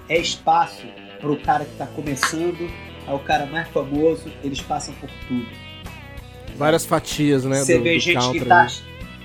[0.09, 0.85] é espaço
[1.21, 2.69] pro cara que tá começando,
[3.07, 5.45] ao cara mais famoso, eles passam por tudo.
[6.57, 7.57] Várias fatias, né?
[7.57, 8.67] você do- vê do gente country que tá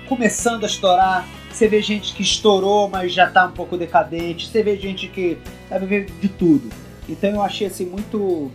[0.07, 4.61] começando a estourar, você vê gente que estourou, mas já tá um pouco decadente, você
[4.61, 5.37] vê gente que
[5.69, 6.69] sabe vê de tudo.
[7.07, 8.51] Então eu achei assim muito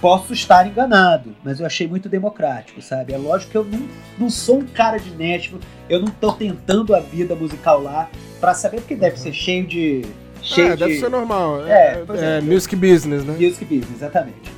[0.00, 3.12] posso estar enganado, mas eu achei muito democrático, sabe?
[3.12, 3.86] É lógico que eu não,
[4.18, 8.08] não sou um cara de Nashville, eu não tô tentando a vida musical lá
[8.40, 10.02] pra saber porque deve ser cheio de
[10.42, 11.66] cheio É, de deve ser normal.
[11.66, 12.40] É, É, pois é, é.
[12.40, 13.34] music business, né?
[13.38, 14.50] Music business, exatamente.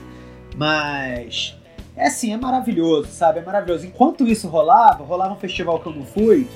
[0.56, 1.56] Mas
[1.96, 3.40] é assim, é maravilhoso, sabe?
[3.40, 3.86] É maravilhoso.
[3.86, 6.46] Enquanto isso rolava, rolava um festival que eu não fui,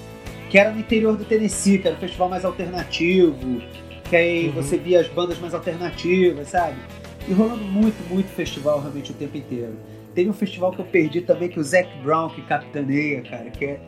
[0.50, 3.60] que era no interior do Tennessee, que era um festival mais alternativo,
[4.08, 4.52] que aí Uhum.
[4.52, 6.76] você via as bandas mais alternativas, sabe?
[7.28, 9.74] E rolando muito, muito festival realmente o tempo inteiro.
[10.14, 13.64] Teve um festival que eu perdi também, que o Zac Brown que capitaneia, cara, que
[13.64, 13.80] é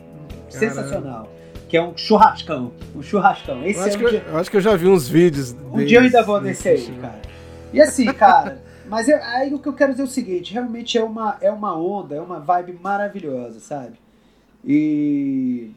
[0.49, 1.27] sensacional.
[1.69, 2.73] Que é um churrascão.
[2.95, 3.63] Um churrascão.
[3.63, 5.55] Esse Eu acho, é que um eu, acho que eu já vi uns vídeos.
[5.71, 7.21] um dia eu ainda vou nesse aí, cara.
[7.71, 10.97] E assim, cara, mas é- aí o que eu quero dizer é o seguinte, realmente
[10.97, 13.93] é uma, é uma onda, é uma vibe maravilhosa, sabe?
[14.65, 15.69] E.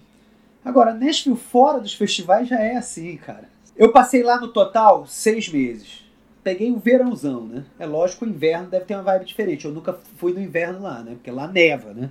[0.65, 3.49] Agora, Nashville fora dos festivais já é assim, cara.
[3.77, 6.03] Eu passei lá no total seis meses.
[6.43, 7.65] Peguei o verãozão, né?
[7.79, 9.65] É lógico, o inverno deve ter uma vibe diferente.
[9.65, 11.13] Eu nunca fui no inverno lá, né?
[11.13, 12.11] Porque lá neva, né?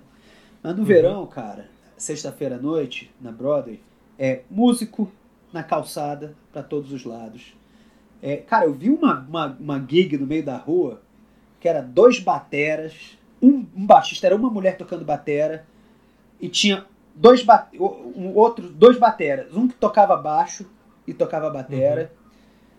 [0.63, 0.85] Mas no Uhum.
[0.85, 1.65] verão, cara,
[2.01, 3.79] sexta-feira à noite, na Broadway,
[4.17, 5.11] é músico
[5.53, 7.55] na calçada pra todos os lados.
[8.21, 11.01] É, cara, eu vi uma, uma, uma gig no meio da rua
[11.59, 15.63] que era dois bateras, um, um baixista, era uma mulher tocando batera,
[16.39, 20.65] e tinha dois ba um outro, dois bateras, um que tocava baixo
[21.05, 22.11] e tocava batera.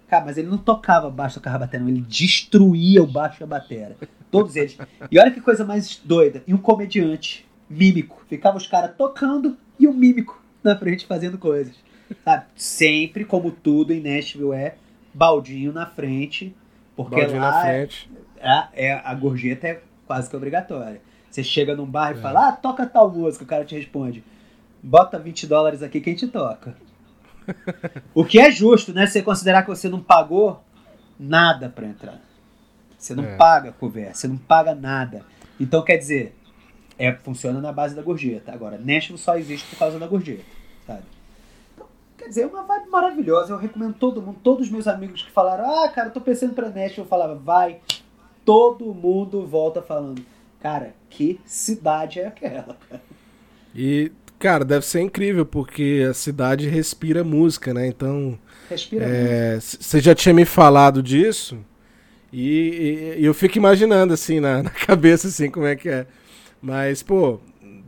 [0.08, 3.46] Cara, mas ele não tocava baixo, tocava batera, não, ele destruía o baixo e a
[3.46, 3.96] batera.
[4.32, 4.76] Todos eles.
[5.10, 6.42] E olha que coisa mais doida.
[6.46, 8.22] E um comediante, mímico.
[8.28, 11.74] Ficava os caras tocando e um mímico na frente fazendo coisas.
[12.24, 12.44] Sabe?
[12.54, 14.76] Sempre, como tudo em Nashville é,
[15.14, 16.54] baldinho na frente,
[16.94, 18.10] porque Baldinho lá na é- frente.
[18.38, 21.00] é, é- a gorjeta é quase que obrigatória.
[21.30, 22.20] Você chega num bar e É.
[22.20, 24.22] fala, ah, toca tal música, o cara te responde,
[24.82, 26.76] bota 20 dólares aqui que a gente toca.
[28.14, 29.06] o que é justo, né?
[29.06, 30.62] Você considerar que você não pagou
[31.18, 32.20] nada pra entrar.
[32.98, 33.36] Você não É.
[33.36, 35.24] paga couvert, você não paga nada.
[35.58, 36.36] Então, quer dizer,
[37.04, 38.52] é, funciona na base da gorjeta.
[38.52, 40.42] Agora, Nashville só existe por causa da gorjeta,
[40.86, 41.02] sabe?
[41.74, 41.86] Então,
[42.16, 43.52] quer dizer, é uma vibe maravilhosa.
[43.52, 46.68] Eu recomendo todo mundo, todos os meus amigos que falaram, ah, cara, tô pensando pra
[46.68, 47.78] Nashville, eu falava, vai.
[48.44, 50.22] Todo mundo volta falando,
[50.60, 53.02] cara, que cidade é aquela, cara?
[53.74, 57.86] E, cara, deve ser incrível, porque a cidade respira música, né?
[57.86, 58.38] Então,
[58.68, 61.56] Respira é, c- você já tinha me falado disso,
[62.32, 66.06] e, e- e eu fico imaginando, assim, na, na cabeça, assim, como é que é.
[66.62, 67.40] Mas, pô,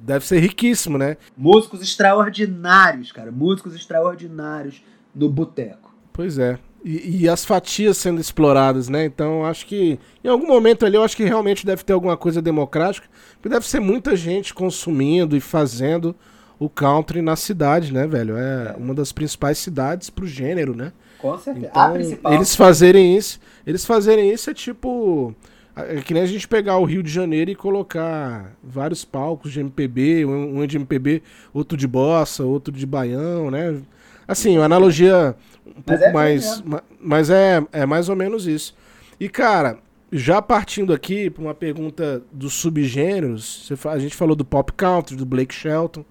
[0.02, 1.16] deve ser riquíssimo, né?
[1.36, 3.30] Músicos extraordinários, cara.
[3.30, 4.82] Músicos extraordinários
[5.14, 5.94] no boteco.
[6.12, 6.58] Pois é.
[6.84, 9.04] E, e as fatias sendo exploradas, né?
[9.04, 12.42] Então, acho que em algum momento ali, eu acho que realmente deve ter alguma coisa
[12.42, 16.14] democrática, porque deve ser muita gente consumindo e fazendo
[16.58, 18.36] o country na cidade, né, velho?
[18.36, 20.92] É uma das principais cidades pro gênero, né?
[21.18, 21.70] Com certeza.
[21.74, 22.32] a Então, principal.
[22.34, 25.34] eles fazerem isso, eles fazerem isso é tipo
[25.76, 29.60] é que nem a gente pegar o Rio de Janeiro e colocar vários palcos de
[29.60, 31.22] MPB, um, um de MPB,
[31.52, 33.80] outro de bossa, outro de baião, né?
[34.26, 35.34] Assim, uma analogia
[35.66, 36.64] um Mas pouco é mais, mesmo.
[36.64, 38.74] ma- mas é, é mais ou menos isso.
[39.18, 39.78] E cara,
[40.12, 45.26] já partindo aqui para uma pergunta dos subgêneros, a gente falou do pop country, do
[45.26, 46.04] Blake Shelton,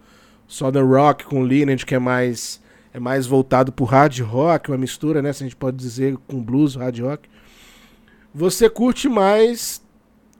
[0.47, 2.61] Southern Rock com Lineage, que é mais
[2.93, 6.39] é mais voltado pro hard rock, uma mistura, né, se a gente pode dizer, com
[6.43, 7.27] blues, hard rock.
[8.33, 9.83] Você curte mais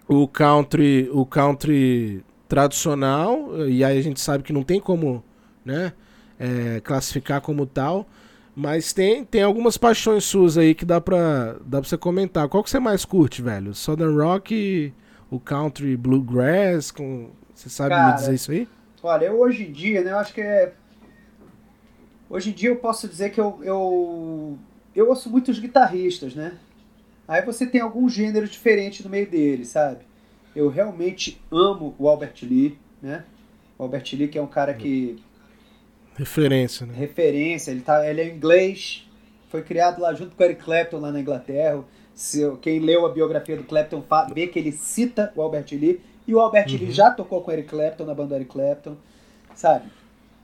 [0.08, 5.24] o country, o country tradicional, e aí a gente sabe que não tem como,
[5.64, 5.94] né,
[6.40, 8.08] é, classificar como tal,
[8.56, 12.48] mas tem, tem algumas paixões suas aí que dá pra, dá pra você comentar.
[12.48, 13.74] Qual que você mais curte, velho?
[13.74, 14.94] Southern Rock,
[15.30, 18.68] o country bluegrass, com, você sabe Cara, me dizer isso aí?
[19.02, 20.74] Olha, eu hoje em dia, né, eu acho que é.
[22.30, 24.58] Hoje em dia eu posso dizer que eu, eu,
[24.96, 26.54] eu ouço muitos guitarristas, né?
[27.34, 30.06] Aí você tem alguns gêneros diferentes no meio deles, sabe?
[30.56, 33.24] Eu realmente amo o Albert Lee, né?
[33.76, 35.20] O Albert Lee que é um cara que
[36.16, 36.94] referência, né?
[36.96, 39.10] Referência, ele tá, ele é inglês,
[39.50, 41.84] foi criado lá junto com o Eric Clapton lá na Inglaterra.
[42.14, 46.36] Se, quem leu a biografia do Clapton vê que ele cita o Albert Lee e
[46.36, 46.78] o Albert uhum.
[46.78, 48.96] Lee já tocou com o Eric Clapton na banda Eric Clapton,
[49.56, 49.90] sabe?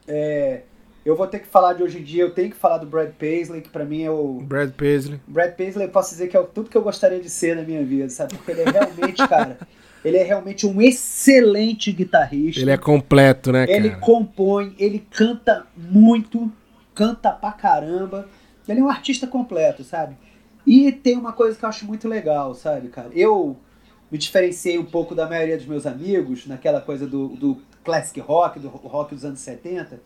[0.07, 0.63] É,
[1.05, 3.11] eu vou ter que falar de hoje em dia, eu tenho que falar do Brad
[3.11, 4.41] Paisley, que pra mim é o.
[4.41, 5.19] Brad Paisley.
[5.27, 7.83] Brad Paisley, eu posso dizer que é tudo que eu gostaria de ser na minha
[7.83, 8.35] vida, sabe?
[8.35, 9.57] Porque ele é realmente, cara.
[10.03, 12.61] Ele é realmente um excelente guitarrista.
[12.61, 13.77] Ele é completo, né, cara?
[13.77, 16.49] Ele compõe, ele canta muito,
[16.95, 18.27] canta pra caramba.
[18.67, 20.15] Ele é um artista completo, sabe?
[20.65, 23.09] E tem uma coisa que eu acho muito legal, sabe, cara?
[23.13, 23.57] Eu
[24.11, 28.59] me diferenciei um pouco da maioria dos meus amigos naquela coisa do, do classic rock,
[28.59, 29.99] do rock dos anos 70.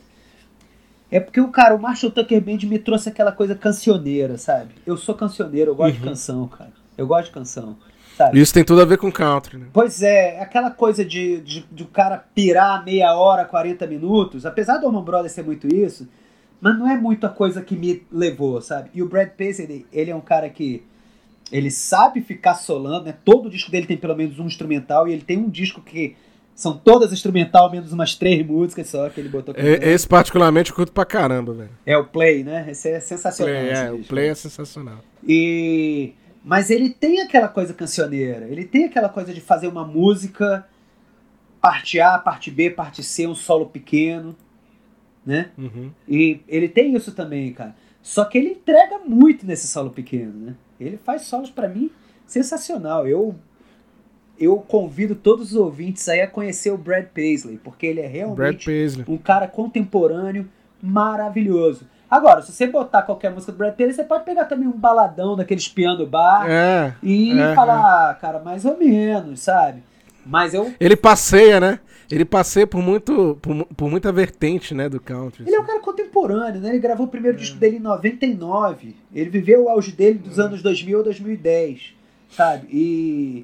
[1.13, 4.71] É porque o cara, o Marshall Tucker Band me trouxe aquela coisa cancioneira, sabe?
[4.83, 6.01] Eu sou cancioneiro, eu gosto uhum.
[6.01, 6.71] de canção, cara.
[6.97, 7.77] Eu gosto de canção.
[8.17, 8.39] Sabe?
[8.39, 9.67] Isso tem tudo a ver com country, né?
[9.71, 14.79] Pois é, aquela coisa de, de, de o cara pirar meia hora, 40 minutos, apesar
[14.79, 16.09] do Orman Brothers ser muito isso,
[16.59, 18.89] mas não é muito a coisa que me levou, sabe?
[18.91, 20.83] E o Brad Paisley, ele é um cara que
[21.51, 23.15] ele sabe ficar solando, né?
[23.23, 26.15] Todo disco dele tem pelo menos um instrumental e ele tem um disco que
[26.55, 29.55] são todas instrumental, menos umas três músicas só que ele botou.
[29.57, 31.71] É, esse particularmente eu curto pra caramba, velho.
[31.85, 32.67] É o Play, né?
[32.69, 33.53] Esse é sensacional.
[33.53, 34.99] Play, é, o Play é sensacional.
[35.27, 40.67] E mas ele tem aquela coisa cancioneira, ele tem aquela coisa de fazer uma música
[41.61, 44.35] parte A, parte B, parte C, um solo pequeno,
[45.25, 45.51] né?
[45.57, 45.89] Uhum.
[46.05, 47.73] E ele tem isso também, cara.
[48.01, 50.55] Só que ele entrega muito nesse solo pequeno, né?
[50.77, 51.89] Ele faz solos para mim
[52.27, 53.07] sensacional.
[53.07, 53.33] Eu
[54.39, 58.69] eu convido todos os ouvintes aí a conhecer o Brad Paisley, porque ele é realmente
[59.07, 60.47] um cara contemporâneo
[60.81, 61.87] maravilhoso.
[62.09, 65.35] Agora, se você botar qualquer música do Brad Pitt, você pode pegar também um baladão
[65.35, 68.11] daqueles piano bar é, e é, falar, é.
[68.11, 69.81] ah, cara, mais ou menos, sabe?
[70.23, 70.71] Mas eu.
[70.79, 71.79] Ele passeia, né?
[72.11, 75.43] Ele passeia por, muito, por, por muita vertente, né, do country.
[75.43, 75.71] Ele é um assim.
[75.71, 76.69] cara contemporâneo, né?
[76.69, 77.39] Ele gravou o primeiro é.
[77.39, 78.95] disco dele em 99.
[79.11, 80.43] Ele viveu o auge dele dos é.
[80.43, 81.95] anos 2000 ou 2010,
[82.29, 82.67] sabe?
[82.71, 83.43] E.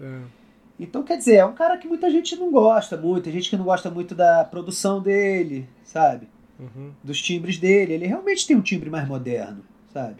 [0.80, 0.84] É.
[0.84, 3.26] Então, quer dizer, é um cara que muita gente não gosta muito.
[3.26, 6.28] Tem gente que não gosta muito da produção dele, sabe?
[6.60, 6.92] uhum.
[7.04, 7.94] dos timbres dele.
[7.94, 9.64] Ele realmente tem um timbre mais moderno,
[9.94, 10.18] sabe?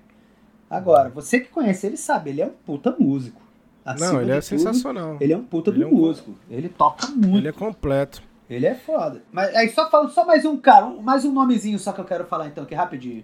[0.70, 3.42] Agora, você que conhece ele sabe, ele é um puta músico.
[3.84, 5.18] Acima Não, ele é tudo, sensacional.
[5.20, 5.96] Ele é um puta ele do é um...
[5.96, 6.36] músico.
[6.50, 7.38] Ele toca muito.
[7.38, 8.22] Ele é completo.
[8.50, 9.24] Ele é foda.
[9.32, 12.06] Mas aí só falando só mais um cara, um, mais um nomezinho só que eu
[12.06, 13.24] quero falar então, aqui rapidinho.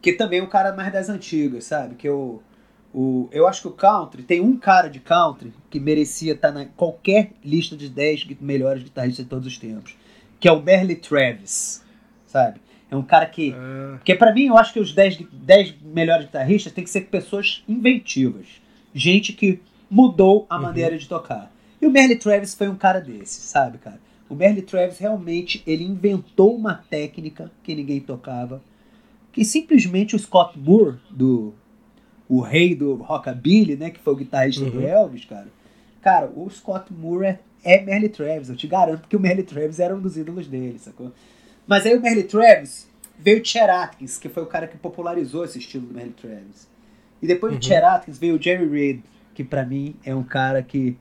[0.00, 1.94] Que também é um cara mais das antigas, sabe?
[1.94, 2.42] Que eu
[2.94, 6.54] o, eu acho que o country, tem um cara de country que merecia estar tá
[6.60, 9.96] na qualquer lista de 10 melhores guitarristas de todos os tempos,
[10.38, 11.84] que é o Merle Travis
[12.34, 12.60] sabe?
[12.90, 13.52] É um cara que.
[13.52, 13.96] É.
[13.96, 17.62] Porque para mim, eu acho que os 10, 10 melhores guitarristas tem que ser pessoas
[17.68, 18.46] inventivas.
[18.92, 20.62] Gente que mudou a uhum.
[20.62, 21.52] maneira de tocar.
[21.80, 24.00] E o Merle Travis foi um cara desse, sabe, cara?
[24.28, 28.62] O Merle Travis realmente ele inventou uma técnica que ninguém tocava,
[29.32, 31.52] que simplesmente o Scott Moore, do
[32.28, 34.70] o rei do rockabilly, né, que foi o guitarrista uhum.
[34.70, 35.48] do Elvis, cara.
[36.00, 38.48] Cara, o Scott Moore é, é Merle Travis.
[38.48, 41.12] Eu te garanto que o Merle Travis era um dos ídolos dele, sacou?
[41.66, 45.44] Mas aí o Merle Travis veio o Cher Atkins, que foi o cara que popularizou
[45.44, 46.68] esse estilo do Merle Travis.
[47.22, 47.58] E depois uhum.
[47.58, 49.00] do Cher Atkins veio o Jerry Reed,
[49.34, 50.96] que para mim é um cara que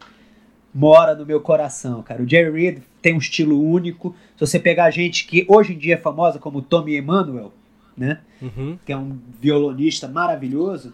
[0.73, 2.23] mora no meu coração, cara.
[2.23, 4.15] O Jerry Reed tem um estilo único.
[4.35, 7.51] Se você pegar gente que hoje em dia é famosa como Tommy Emmanuel,
[7.95, 8.21] né?
[8.41, 8.79] Uhum.
[8.85, 10.93] Que é um violonista maravilhoso,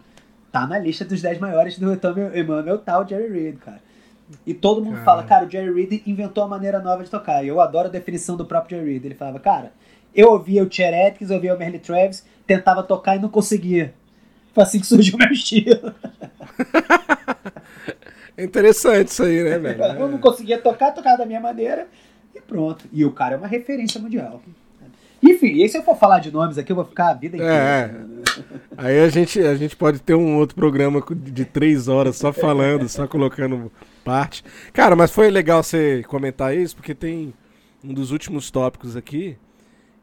[0.52, 1.91] tá na lista dos 10 maiores do
[2.36, 3.82] Emmanuel, tá o Jerry Reed, cara.
[4.45, 5.06] E todo mundo cara.
[5.06, 7.43] fala, cara, o Jerry Reed inventou uma maneira nova de tocar.
[7.43, 9.06] E eu adoro a definição do próprio Jerry Reed.
[9.06, 9.72] Ele falava, cara,
[10.14, 13.93] eu ouvia o Cher Atkins, ouvia o Merle Travis, tentava tocar e não conseguia.
[14.54, 15.93] Foi assim que surgiu o meu estilo.
[18.36, 19.84] É interessante isso aí, né, velho?
[19.84, 21.88] Eu não conseguia tocar, tocava da minha maneira
[22.34, 22.86] e pronto.
[22.91, 24.41] E o cara é uma referência mundial.
[25.22, 27.53] Enfim, e se eu for falar de nomes aqui, eu vou ficar a vida inteira.
[27.53, 27.91] É.
[28.78, 32.88] Aí a gente, a gente pode ter um outro programa de três horas só falando,
[32.88, 33.72] só colocando
[34.03, 34.43] parte.
[34.72, 37.34] Cara, mas foi legal você comentar isso, porque tem
[37.84, 39.38] um dos últimos tópicos aqui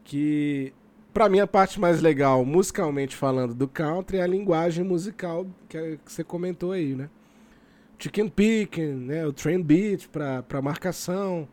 [0.03, 0.71] que,
[1.13, 5.77] para mim, a parte mais legal, musicalmente falando, do country é a linguagem musical que,
[5.77, 7.09] é, você comentou aí, né?
[7.99, 9.25] Chicken picking, né?
[9.25, 11.47] O train beat para marcação,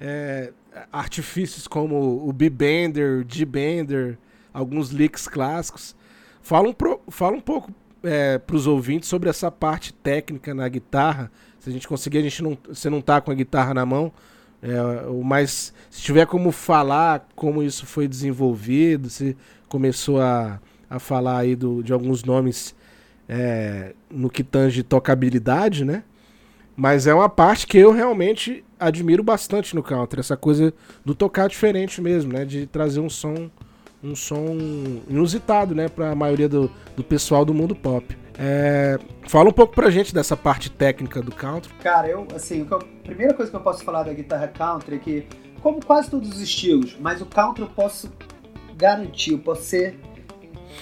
[0.00, 0.52] é,
[0.90, 4.16] artifícios como o B-Bender, G-Bender,
[4.52, 5.94] alguns licks clássicos.
[6.42, 7.70] Fala um, pro, fala um pouco
[8.02, 11.30] é, para os ouvintes sobre essa parte técnica na guitarra.
[11.58, 14.10] Se a gente conseguir, a gente não, você não tá com a guitarra na mão,
[14.62, 14.70] é,
[15.22, 19.36] mas se tiver como falar como isso foi desenvolvido, se
[19.68, 22.74] começou a, a falar aí do, de alguns nomes
[23.28, 26.02] é, no que tange tocabilidade, né?
[26.80, 30.72] Mas é uma parte que eu realmente admiro bastante no country, essa coisa
[31.04, 32.42] do tocar diferente mesmo, né?
[32.46, 33.50] De trazer um som
[34.02, 34.56] um som
[35.06, 38.16] inusitado, né, para a maioria do, do pessoal do mundo pop.
[38.38, 41.70] É, fala um pouco pra gente dessa parte técnica do country.
[41.82, 45.26] Cara, eu, assim, a primeira coisa que eu posso falar da guitarra country é que,
[45.60, 48.10] como quase todos os estilos, mas o country eu posso
[48.74, 50.00] garantir, eu posso ser,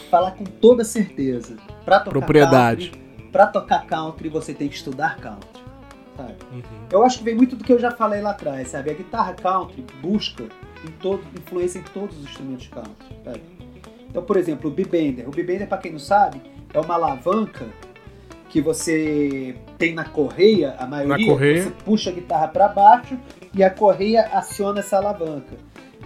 [0.08, 1.56] falar com toda certeza.
[1.84, 2.90] Pra tocar Propriedade.
[2.90, 5.57] Country, pra tocar country, você tem que estudar country.
[6.18, 6.34] Sabe?
[6.50, 6.62] Uhum.
[6.90, 8.90] Eu acho que vem muito do que eu já falei lá atrás, sabe?
[8.90, 10.42] A guitarra country busca
[10.84, 13.16] em todo, influência em todos os instrumentos country.
[13.24, 13.40] Sabe?
[14.10, 15.28] Então, por exemplo, o B-Bender.
[15.28, 16.42] O B-Bender, para quem não sabe,
[16.74, 17.66] é uma alavanca
[18.48, 21.62] que você tem na correia, a maioria, na correia.
[21.62, 23.16] você puxa a guitarra para baixo
[23.54, 25.56] e a correia aciona essa alavanca,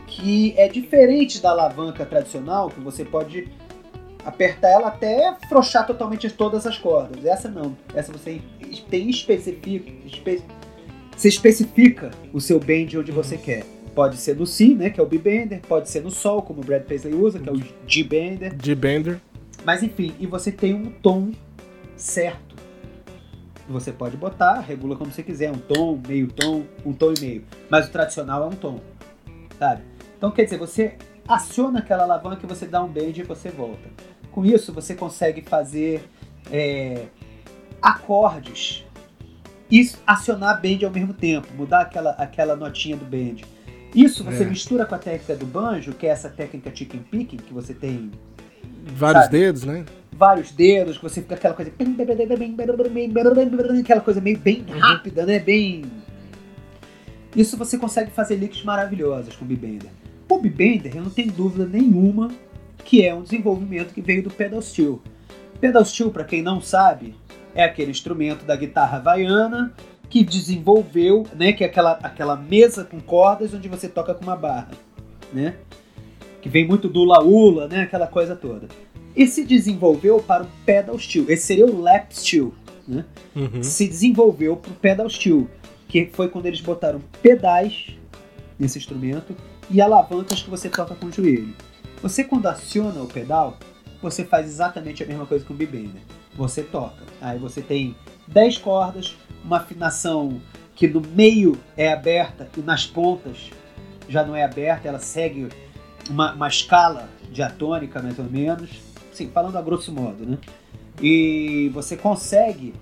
[0.06, 3.48] que é diferente da alavanca tradicional, que você pode
[4.24, 7.24] apertar ela até afrouxar totalmente todas as cordas.
[7.24, 7.76] Essa não.
[7.94, 8.40] Essa você
[8.88, 10.42] tem especifica, espe,
[11.16, 13.64] você especifica o seu bend onde você quer.
[13.94, 16.64] Pode ser no Si, né, que é o B-Bender, pode ser no Sol, como o
[16.64, 18.56] Brad Paisley usa, que é o G-Bender.
[18.62, 19.20] G-Bender.
[19.64, 21.30] Mas enfim, e você tem um tom
[21.94, 22.56] certo.
[23.68, 27.44] Você pode botar, regula como você quiser, um tom, meio tom, um tom e meio.
[27.68, 28.80] Mas o tradicional é um tom,
[29.58, 29.82] sabe?
[30.16, 30.96] Então quer dizer, você
[31.28, 33.88] aciona aquela alavanca e você dá um bend e você volta.
[34.32, 36.02] Com isso você consegue fazer
[36.50, 37.06] é,
[37.80, 38.84] acordes
[39.70, 43.44] e acionar bend ao mesmo tempo, mudar aquela, aquela notinha do bend.
[43.94, 44.46] Isso você é.
[44.46, 48.10] mistura com a técnica do banjo, que é essa técnica chicken picking, que você tem.
[48.84, 49.38] Vários sabe?
[49.38, 49.84] dedos, né?
[50.12, 51.72] Vários dedos, que você fica aquela coisa.
[53.80, 54.78] Aquela coisa meio bem uhum.
[54.78, 55.38] rápida, né?
[55.38, 55.84] Bem.
[57.36, 59.90] Isso você consegue fazer licks maravilhosas com o B-Bender.
[60.28, 62.30] O B-Bender, eu não tenho dúvida nenhuma
[62.84, 65.00] que é um desenvolvimento que veio do pedal steel.
[65.60, 67.14] Pedal steel, para quem não sabe,
[67.54, 69.72] é aquele instrumento da guitarra havaiana
[70.08, 74.36] que desenvolveu, né, que é aquela, aquela mesa com cordas onde você toca com uma
[74.36, 74.72] barra,
[75.32, 75.56] né?
[76.42, 78.68] Que vem muito do laula, né, aquela coisa toda.
[79.16, 81.24] E se desenvolveu para o pedal steel.
[81.28, 82.52] Esse seria o lap steel,
[82.86, 83.06] né?
[83.34, 83.62] Uhum.
[83.62, 85.48] Se desenvolveu para o pedal steel,
[85.88, 87.96] que foi quando eles botaram pedais
[88.58, 89.34] nesse instrumento
[89.70, 91.54] e alavancas que você toca com o joelho.
[92.02, 93.56] Você quando aciona o pedal,
[94.02, 96.02] você faz exatamente a mesma coisa que o bebender.
[96.34, 97.04] Você toca.
[97.20, 97.94] Aí você tem
[98.26, 100.40] 10 cordas, uma afinação
[100.74, 103.50] que no meio é aberta e nas pontas
[104.08, 105.48] já não é aberta, ela segue
[106.10, 108.70] uma, uma escala diatônica mais ou menos,
[109.12, 110.38] sim, falando a grosso modo, né?
[111.00, 112.74] E você consegue,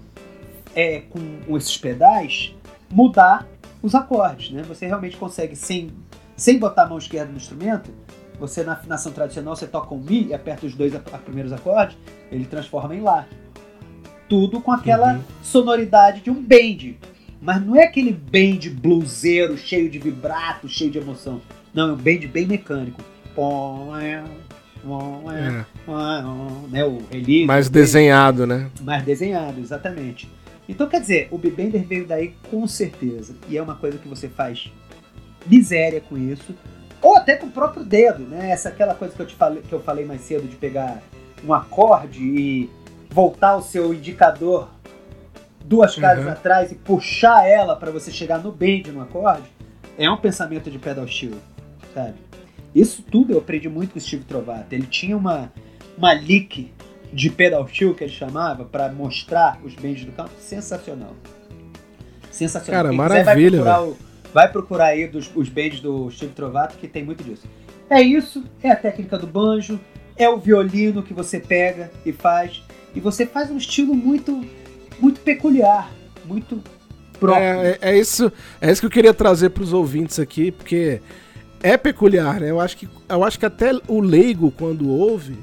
[0.75, 2.55] é, com esses pedais,
[2.91, 3.47] mudar
[3.83, 4.63] os acordes, né?
[4.63, 5.91] Você realmente consegue, sem,
[6.37, 7.91] sem botar a mão esquerda no instrumento,
[8.41, 10.93] você na afinação tradicional, você toca um Mi e aperta os dois
[11.25, 11.97] primeiros acordes,
[12.33, 13.27] ele transforma em Lá
[14.31, 15.23] tudo com aquela uhum.
[15.43, 16.95] sonoridade de um band.
[17.43, 21.43] Mas não é aquele band bluseiro, cheio de vibrato, cheio de emoção.
[21.75, 23.03] Não, é um band bem mecânico.
[25.37, 25.65] É.
[26.71, 28.71] Né, o release, mais desenhado, né?
[28.81, 30.31] Mais desenhado, exatamente.
[30.69, 33.35] Então, quer dizer, o B-Bender veio daí com certeza.
[33.49, 34.71] E é uma coisa que você faz
[35.47, 36.55] miséria com isso.
[37.03, 38.51] Ou até com o próprio dedo, né?
[38.51, 40.99] Essa aquela coisa que eu, te falei, que eu falei mais cedo de pegar
[41.45, 42.71] um acorde e
[43.11, 44.69] voltar o seu indicador
[45.65, 46.33] duas casas uhum.
[46.33, 49.45] atrás e puxar ela para você chegar no bend no acorde,
[49.97, 51.37] é um pensamento de pedal steel,
[51.95, 52.15] sabe?
[52.75, 54.73] Isso tudo eu aprendi muito com o Steve Trovato.
[54.73, 55.53] Ele tinha uma,
[55.97, 56.73] uma lick
[57.13, 61.15] de pedal steel que ele chamava para mostrar os bends do campo, sensacional.
[62.31, 62.83] Sensacional.
[62.83, 63.59] Cara, Quem maravilha.
[63.59, 67.47] Quiser, vai, procurar aí dos, os bends do Steve Trovato que tem muito disso.
[67.89, 69.81] É isso, é a técnica do banjo,
[70.17, 72.63] é o violino que você pega e faz.
[72.95, 74.45] E você faz um estilo muito,
[75.01, 75.91] muito peculiar,
[76.25, 76.63] muito
[77.19, 77.45] próprio.
[77.45, 81.01] É, é, é isso, é isso que eu queria trazer para os ouvintes aqui, porque
[81.63, 82.51] é peculiar, né?
[82.51, 85.37] Eu acho que, eu acho que até o leigo, quando ouve,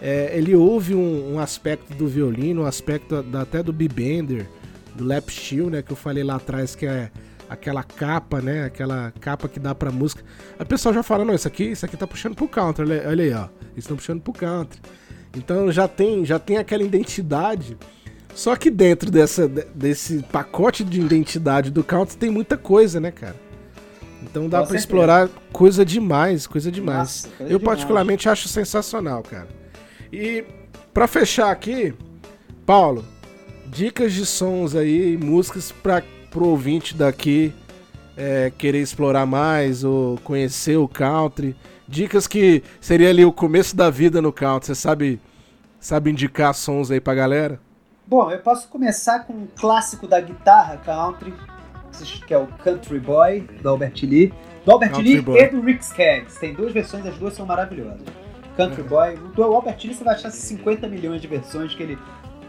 [0.00, 4.46] é, ele ouve um, um, aspecto do violino, um aspecto até do bebender,
[4.94, 5.82] do lap steel, né?
[5.82, 7.10] Que eu falei lá atrás, que é
[7.48, 8.64] aquela capa, né?
[8.64, 10.22] Aquela capa que dá pra música.
[10.58, 13.24] A pessoa já fala, não, isso aqui, isso aqui tá puxando pro country, olha, olha
[13.24, 13.48] aí, ó.
[13.72, 14.80] Eles estão puxando pro country.
[15.36, 17.76] Então já tem, já tem aquela identidade.
[18.34, 23.36] Só que dentro dessa, desse pacote de identidade do Country tem muita coisa, né, cara?
[24.22, 26.98] Então dá para explorar coisa demais, coisa demais.
[26.98, 27.76] Nossa, coisa Eu demais.
[27.76, 29.48] particularmente acho sensacional, cara.
[30.12, 30.44] E
[30.92, 31.94] para fechar aqui,
[32.66, 33.04] Paulo,
[33.66, 36.02] dicas de sons aí, músicas para
[36.34, 37.54] pro ouvinte daqui
[38.16, 41.54] é, querer explorar mais ou conhecer o country.
[41.86, 44.66] Dicas que seria ali o começo da vida no country.
[44.66, 45.20] Você sabe,
[45.78, 47.60] sabe indicar sons aí pra galera?
[48.04, 51.32] Bom, eu posso começar com um clássico da guitarra country,
[52.26, 54.34] que é o Country Boy, do Albert Lee.
[54.64, 55.40] Do Albert Country Lee Boy.
[55.40, 56.40] e do Rick Skaggs.
[56.40, 58.02] Tem duas versões, as duas são maravilhosas.
[58.56, 58.88] Country uhum.
[58.88, 59.16] Boy.
[59.36, 61.98] Do Albert Lee você vai achar 50 milhões de versões, que ele.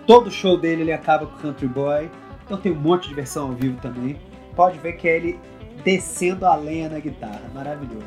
[0.08, 2.10] Todo show dele ele acaba com Country Boy.
[2.46, 4.20] Então tem um monte de versão ao vivo também.
[4.56, 5.40] Pode ver que é ele
[5.84, 7.42] descendo a lenha na guitarra.
[7.54, 8.06] Maravilhoso.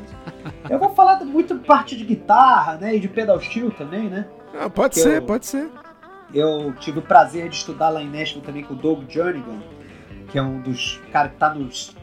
[0.69, 2.95] Eu vou falar muito parte de guitarra, né?
[2.95, 4.25] E de pedal steel também, né?
[4.57, 5.69] Ah, pode ser, eu, pode ser.
[6.33, 9.61] Eu tive o prazer de estudar lá em Nashville também com o Doug Jernigan,
[10.31, 11.95] que é um dos caras que tá nos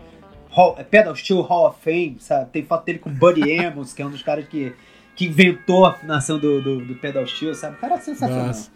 [0.50, 2.50] Hall, é Pedal Steel Hall of Fame, sabe?
[2.50, 4.74] Tem foto dele com Buddy Amos, que é um dos caras que,
[5.14, 7.76] que inventou a afinação do, do, do Pedal Steel, sabe?
[7.76, 8.46] O cara é sensacional.
[8.46, 8.70] Nossa.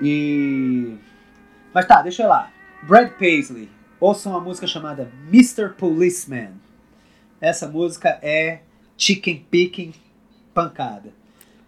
[0.00, 0.94] E...
[1.74, 2.50] Mas tá, deixa eu lá.
[2.82, 3.68] Brad Paisley.
[4.00, 5.70] Ouçam uma música chamada Mr.
[5.70, 6.52] Policeman.
[7.40, 8.60] Essa música é
[8.96, 9.92] chicken picking
[10.54, 11.12] pancada.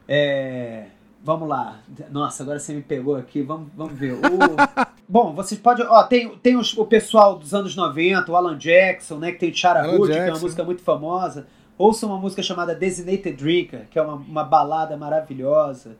[0.06, 0.86] É...
[1.22, 1.80] Vamos lá.
[2.10, 3.42] Nossa, agora você me pegou aqui.
[3.42, 4.14] Vamos, vamos ver.
[4.14, 4.20] O...
[5.08, 5.84] Bom, vocês podem.
[5.86, 9.32] Ó, tem, tem os, o pessoal dos anos 90, o Alan Jackson, né?
[9.32, 11.46] Que tem Chara Hood, que é uma música muito famosa.
[11.76, 15.96] Ouça uma música chamada Designated Drinker, que é uma, uma balada maravilhosa.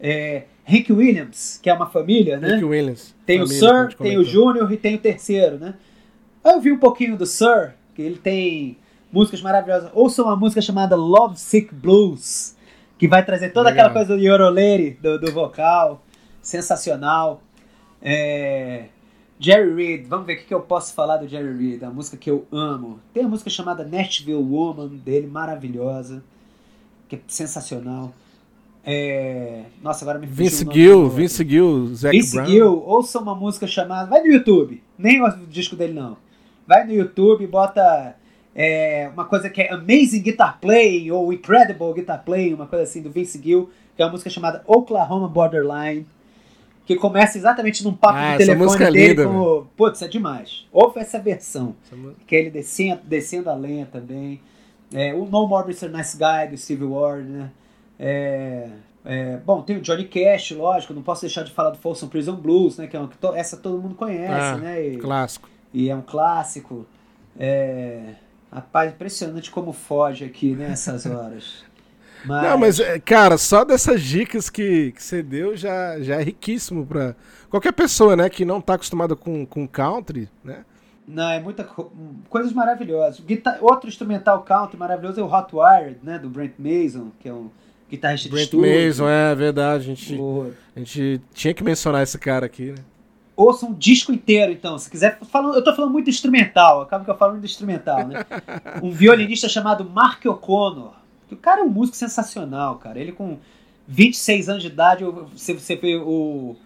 [0.00, 2.54] É, Hank Williams, que é uma família, né?
[2.54, 3.14] Hank Williams.
[3.24, 5.74] Tem família, o Sir, tem o Júnior e tem o terceiro, né?
[6.44, 8.76] Eu vi um pouquinho do Sir, que ele tem
[9.10, 9.90] músicas maravilhosas.
[9.94, 12.56] Ouça uma música chamada Love Sick Blues
[12.98, 13.86] que vai trazer toda Legal.
[13.86, 16.04] aquela coisa do Yorolere, do, do vocal,
[16.42, 17.40] sensacional.
[18.02, 18.86] É...
[19.38, 22.28] Jerry Reed, vamos ver o que eu posso falar do Jerry Reed, a música que
[22.28, 22.98] eu amo.
[23.14, 26.24] Tem a música chamada Nashville Woman dele, maravilhosa,
[27.08, 28.12] que é sensacional.
[28.84, 29.64] É...
[29.82, 32.46] Nossa, agora me Vince Gill, Vince Gill, Zac Vince Brown.
[32.48, 34.08] Gill, ouça uma música chamada.
[34.08, 36.16] Vai no YouTube, nem o disco dele não.
[36.66, 38.14] Vai no YouTube, bota
[38.54, 43.00] é, uma coisa que é Amazing Guitar Playing ou Incredible Guitar Playing, uma coisa assim
[43.00, 46.06] do Vince Gill, que é uma música chamada Oklahoma Borderline,
[46.84, 50.66] que começa exatamente num papo ah, de telefone é dele linda, como, putz, é demais.
[50.72, 51.76] Ouve essa versão,
[52.26, 54.40] que é ele descendo, descendo a lenha também.
[54.92, 55.88] É, o No More Mr.
[55.88, 57.50] Nice Guy do Steve Ward, né?
[57.98, 58.68] É,
[59.04, 62.36] é, bom, tem o Johnny Cash, lógico, não posso deixar de falar do Folsom Prison
[62.36, 62.86] Blues, né?
[62.86, 64.86] Que é uma, que to, essa todo mundo conhece, ah, né?
[64.86, 65.48] E, clássico.
[65.72, 66.86] E é um clássico.
[67.38, 68.14] É,
[68.50, 71.64] Rapaz, impressionante como foge aqui nessas né, horas.
[72.24, 72.42] Mas...
[72.42, 76.84] Não, mas, é, cara, só dessas dicas que, que você deu já, já é riquíssimo
[76.84, 77.14] pra
[77.48, 80.64] qualquer pessoa, né, que não tá acostumada com, com country, né?
[81.06, 81.90] Não, é muita co
[82.28, 83.20] coisas maravilhosas.
[83.20, 87.32] Guitar outro instrumental country maravilhoso é o Hot Wired, né, do Brent Mason, que é
[87.32, 87.50] um
[87.90, 88.86] guitarrista Brent de estúdio.
[88.86, 89.84] Mason, é verdade.
[89.84, 90.20] A gente,
[90.74, 92.84] a gente tinha que mencionar esse cara aqui, né?
[93.38, 94.76] ouça um disco inteiro, então.
[94.76, 95.16] Se quiser.
[95.30, 98.26] Falando, eu tô falando muito instrumental, acaba que eu falo muito instrumental, né?
[98.82, 100.92] Um violinista chamado Mark O'Connor.
[101.30, 102.98] O cara é um músico sensacional, cara.
[102.98, 103.38] Ele com
[103.86, 106.56] 26 anos de idade, você, você vê o,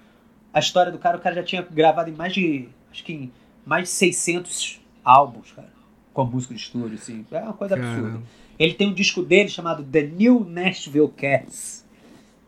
[0.54, 2.68] a história do cara, o cara já tinha gravado em mais de.
[2.90, 3.32] Acho que em
[3.66, 5.68] mais de 600 álbuns, cara.
[6.14, 7.26] Com música de estúdio, assim.
[7.30, 7.96] É uma coisa Caramba.
[7.96, 8.22] absurda.
[8.58, 11.84] Ele tem um disco dele chamado The New Nashville Cats.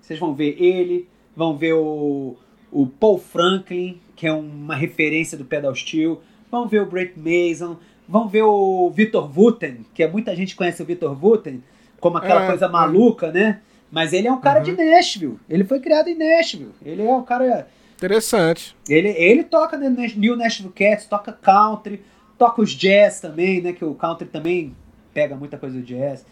[0.00, 2.36] Vocês vão ver ele, vão ver o,
[2.70, 6.20] o Paul Franklin, que é uma referência do pedal steel.
[6.50, 7.78] Vamos ver o Brent Mason.
[8.08, 11.62] Vamos ver o Victor Wooten, que é, muita gente conhece o Victor Wooten
[11.98, 12.68] como aquela é, coisa é.
[12.68, 13.32] maluca, é.
[13.32, 13.60] né?
[13.90, 14.64] Mas ele é um cara uhum.
[14.64, 15.38] de Nashville.
[15.48, 16.72] Ele foi criado em Nashville.
[16.84, 17.68] Ele é um cara.
[17.96, 18.76] Interessante.
[18.88, 22.02] Ele, ele toca New Nashville Cats, toca country,
[22.36, 23.72] toca os jazz também, né?
[23.72, 24.74] Que o country também
[25.14, 26.26] pega muita coisa do jazz.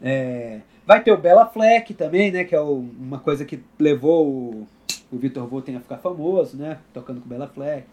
[0.00, 2.44] É, vai ter o Bella Fleck também, né?
[2.44, 4.68] Que é o, uma coisa que levou o,
[5.10, 6.78] o Vitor Volten a ficar famoso, né?
[6.92, 7.86] Tocando com Bela Fleck.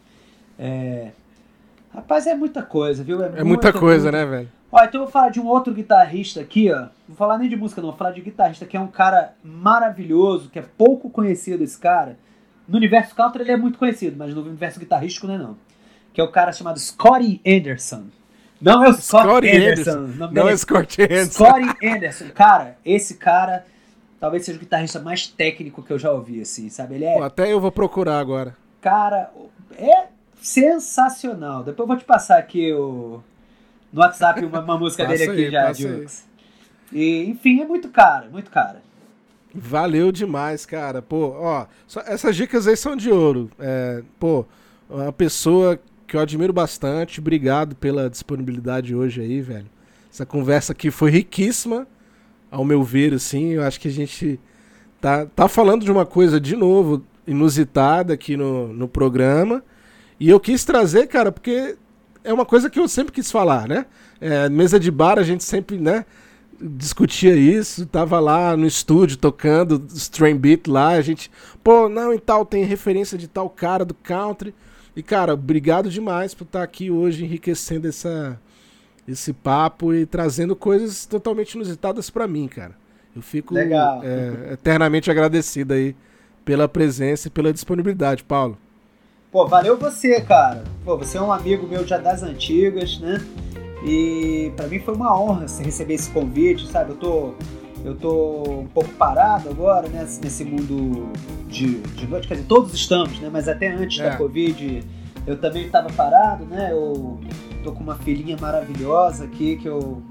[0.59, 1.11] É...
[1.93, 3.23] Rapaz, é muita coisa, viu?
[3.23, 4.51] É, é muita, muita, coisa, né, velho?
[4.71, 6.79] Ó, então eu vou falar de um outro guitarrista aqui, ó.
[6.79, 7.89] Não vou falar nem de música, não.
[7.89, 12.17] Vou falar de guitarrista, que é um cara maravilhoso, que é pouco conhecido esse cara.
[12.67, 15.57] No universo country ele é muito conhecido, mas no universo guitarrístico não é não.
[16.11, 18.05] Que é o cara chamado Scotty Anderson.
[18.63, 19.91] Não é o Scott Scotty Anderson.
[19.91, 20.29] Anderson.
[20.31, 21.45] Não é o Scott Anderson.
[21.45, 22.25] Scotty Anderson.
[22.33, 23.65] Cara, esse cara
[24.19, 26.95] talvez seja o guitarrista mais técnico que eu já ouvi, assim, sabe?
[26.95, 27.13] Ele é.
[27.13, 28.55] Pô, até eu vou procurar agora.
[28.79, 29.29] Cara,
[29.77, 30.05] é
[30.41, 31.61] sensacional.
[31.63, 33.21] Depois eu vou te passar aqui o,
[33.91, 36.23] no WhatsApp uma, uma música dele aqui aí, já, Jux.
[36.91, 38.81] E, enfim, é muito cara, muito cara.
[39.53, 41.01] Valeu demais, cara.
[41.01, 41.65] Pô, ó,
[42.07, 43.51] essas dicas aí são de ouro.
[43.59, 44.45] É, pô,
[44.89, 45.77] uma pessoa
[46.13, 47.19] que eu admiro bastante.
[47.19, 49.65] Obrigado pela disponibilidade hoje aí, velho.
[50.11, 51.87] Essa conversa aqui foi riquíssima
[52.51, 54.39] ao meu ver, assim, eu acho que a gente
[55.01, 59.63] tá, tá falando de uma coisa, de novo, inusitada aqui no, no programa.
[60.19, 61.77] E eu quis trazer, cara, porque
[62.23, 63.87] é uma coisa que eu sempre quis falar, né?
[64.21, 66.05] É, mesa de bar, a gente sempre, né?
[66.61, 71.31] discutia isso, tava lá no estúdio tocando Strain Beat lá, a gente,
[71.63, 74.53] pô, não, e tal, tem referência de tal cara do country.
[74.95, 78.39] E cara, obrigado demais por estar aqui hoje enriquecendo essa
[79.07, 82.75] esse papo e trazendo coisas totalmente inusitadas para mim, cara.
[83.15, 85.95] Eu fico é, eternamente agradecido aí
[86.45, 88.57] pela presença e pela disponibilidade, Paulo.
[89.31, 90.63] Pô, valeu você, cara.
[90.85, 93.19] Pô, você é um amigo meu já das antigas, né?
[93.85, 96.91] E para mim foi uma honra receber esse convite, sabe?
[96.91, 97.33] Eu tô,
[97.83, 100.07] eu tô um pouco parado agora, né?
[100.21, 101.11] Nesse mundo
[101.47, 103.29] de, de noite, quer dizer, todos estamos, né?
[103.31, 104.09] Mas até antes é.
[104.09, 104.83] da Covid
[105.25, 106.69] eu também estava parado, né?
[106.71, 107.19] Eu
[107.63, 110.01] tô com uma filhinha maravilhosa aqui que eu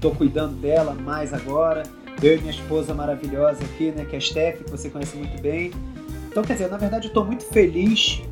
[0.00, 1.82] tô cuidando dela mais agora.
[2.22, 4.04] Eu e minha esposa maravilhosa aqui, né?
[4.04, 5.72] Que é a Steph, que você conhece muito bem.
[6.28, 8.22] Então, quer dizer, na verdade eu tô muito feliz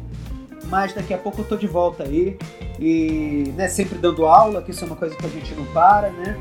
[0.68, 2.38] mas daqui a pouco eu tô de volta aí
[2.78, 6.10] e né, sempre dando aula, que isso é uma coisa que a gente não para,
[6.10, 6.36] né?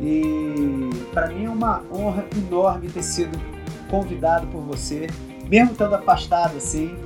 [0.00, 3.38] E para mim é uma honra enorme ter sido
[3.90, 5.08] convidado por você,
[5.48, 6.96] mesmo estando afastado assim.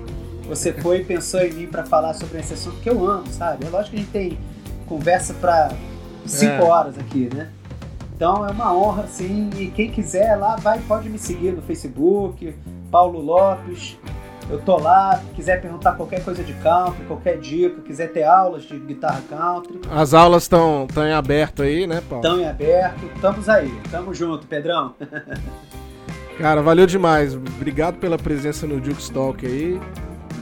[0.49, 3.64] Você foi e pensou em mim para falar sobre esse assunto que eu amo, sabe?
[3.66, 4.38] É lógico que a gente tem
[4.86, 5.72] conversa para
[6.26, 6.62] cinco é.
[6.62, 7.51] horas aqui, né?
[8.14, 9.51] Então é uma honra, sim.
[9.57, 12.55] E quem quiser lá, vai, pode me seguir no Facebook,
[12.90, 13.99] Paulo Lopes.
[14.51, 18.78] Eu tô lá, quiser perguntar qualquer coisa de country, qualquer dica, quiser ter aulas de
[18.78, 19.80] guitarra country.
[19.90, 22.24] As aulas estão em aberto aí, né, Paulo?
[22.24, 23.72] Estão em aberto, estamos aí.
[23.90, 24.95] Tamo junto, Pedrão.
[26.38, 27.34] Cara, valeu demais.
[27.34, 29.80] Obrigado pela presença no Duke Talk aí.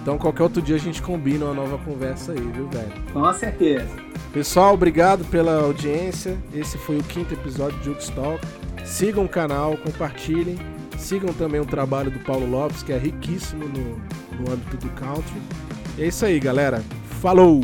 [0.00, 2.92] Então, qualquer outro dia a gente combina uma nova conversa aí, viu, velho?
[3.12, 3.88] Com certeza.
[4.32, 6.36] Pessoal, obrigado pela audiência.
[6.52, 8.44] Esse foi o quinto episódio do Duke Talk.
[8.84, 10.58] Sigam o canal, compartilhem.
[11.02, 15.34] Sigam também o trabalho do Paulo Lopes, que é riquíssimo no, no âmbito do country.
[15.98, 16.82] É isso aí, galera.
[17.20, 17.60] Falou!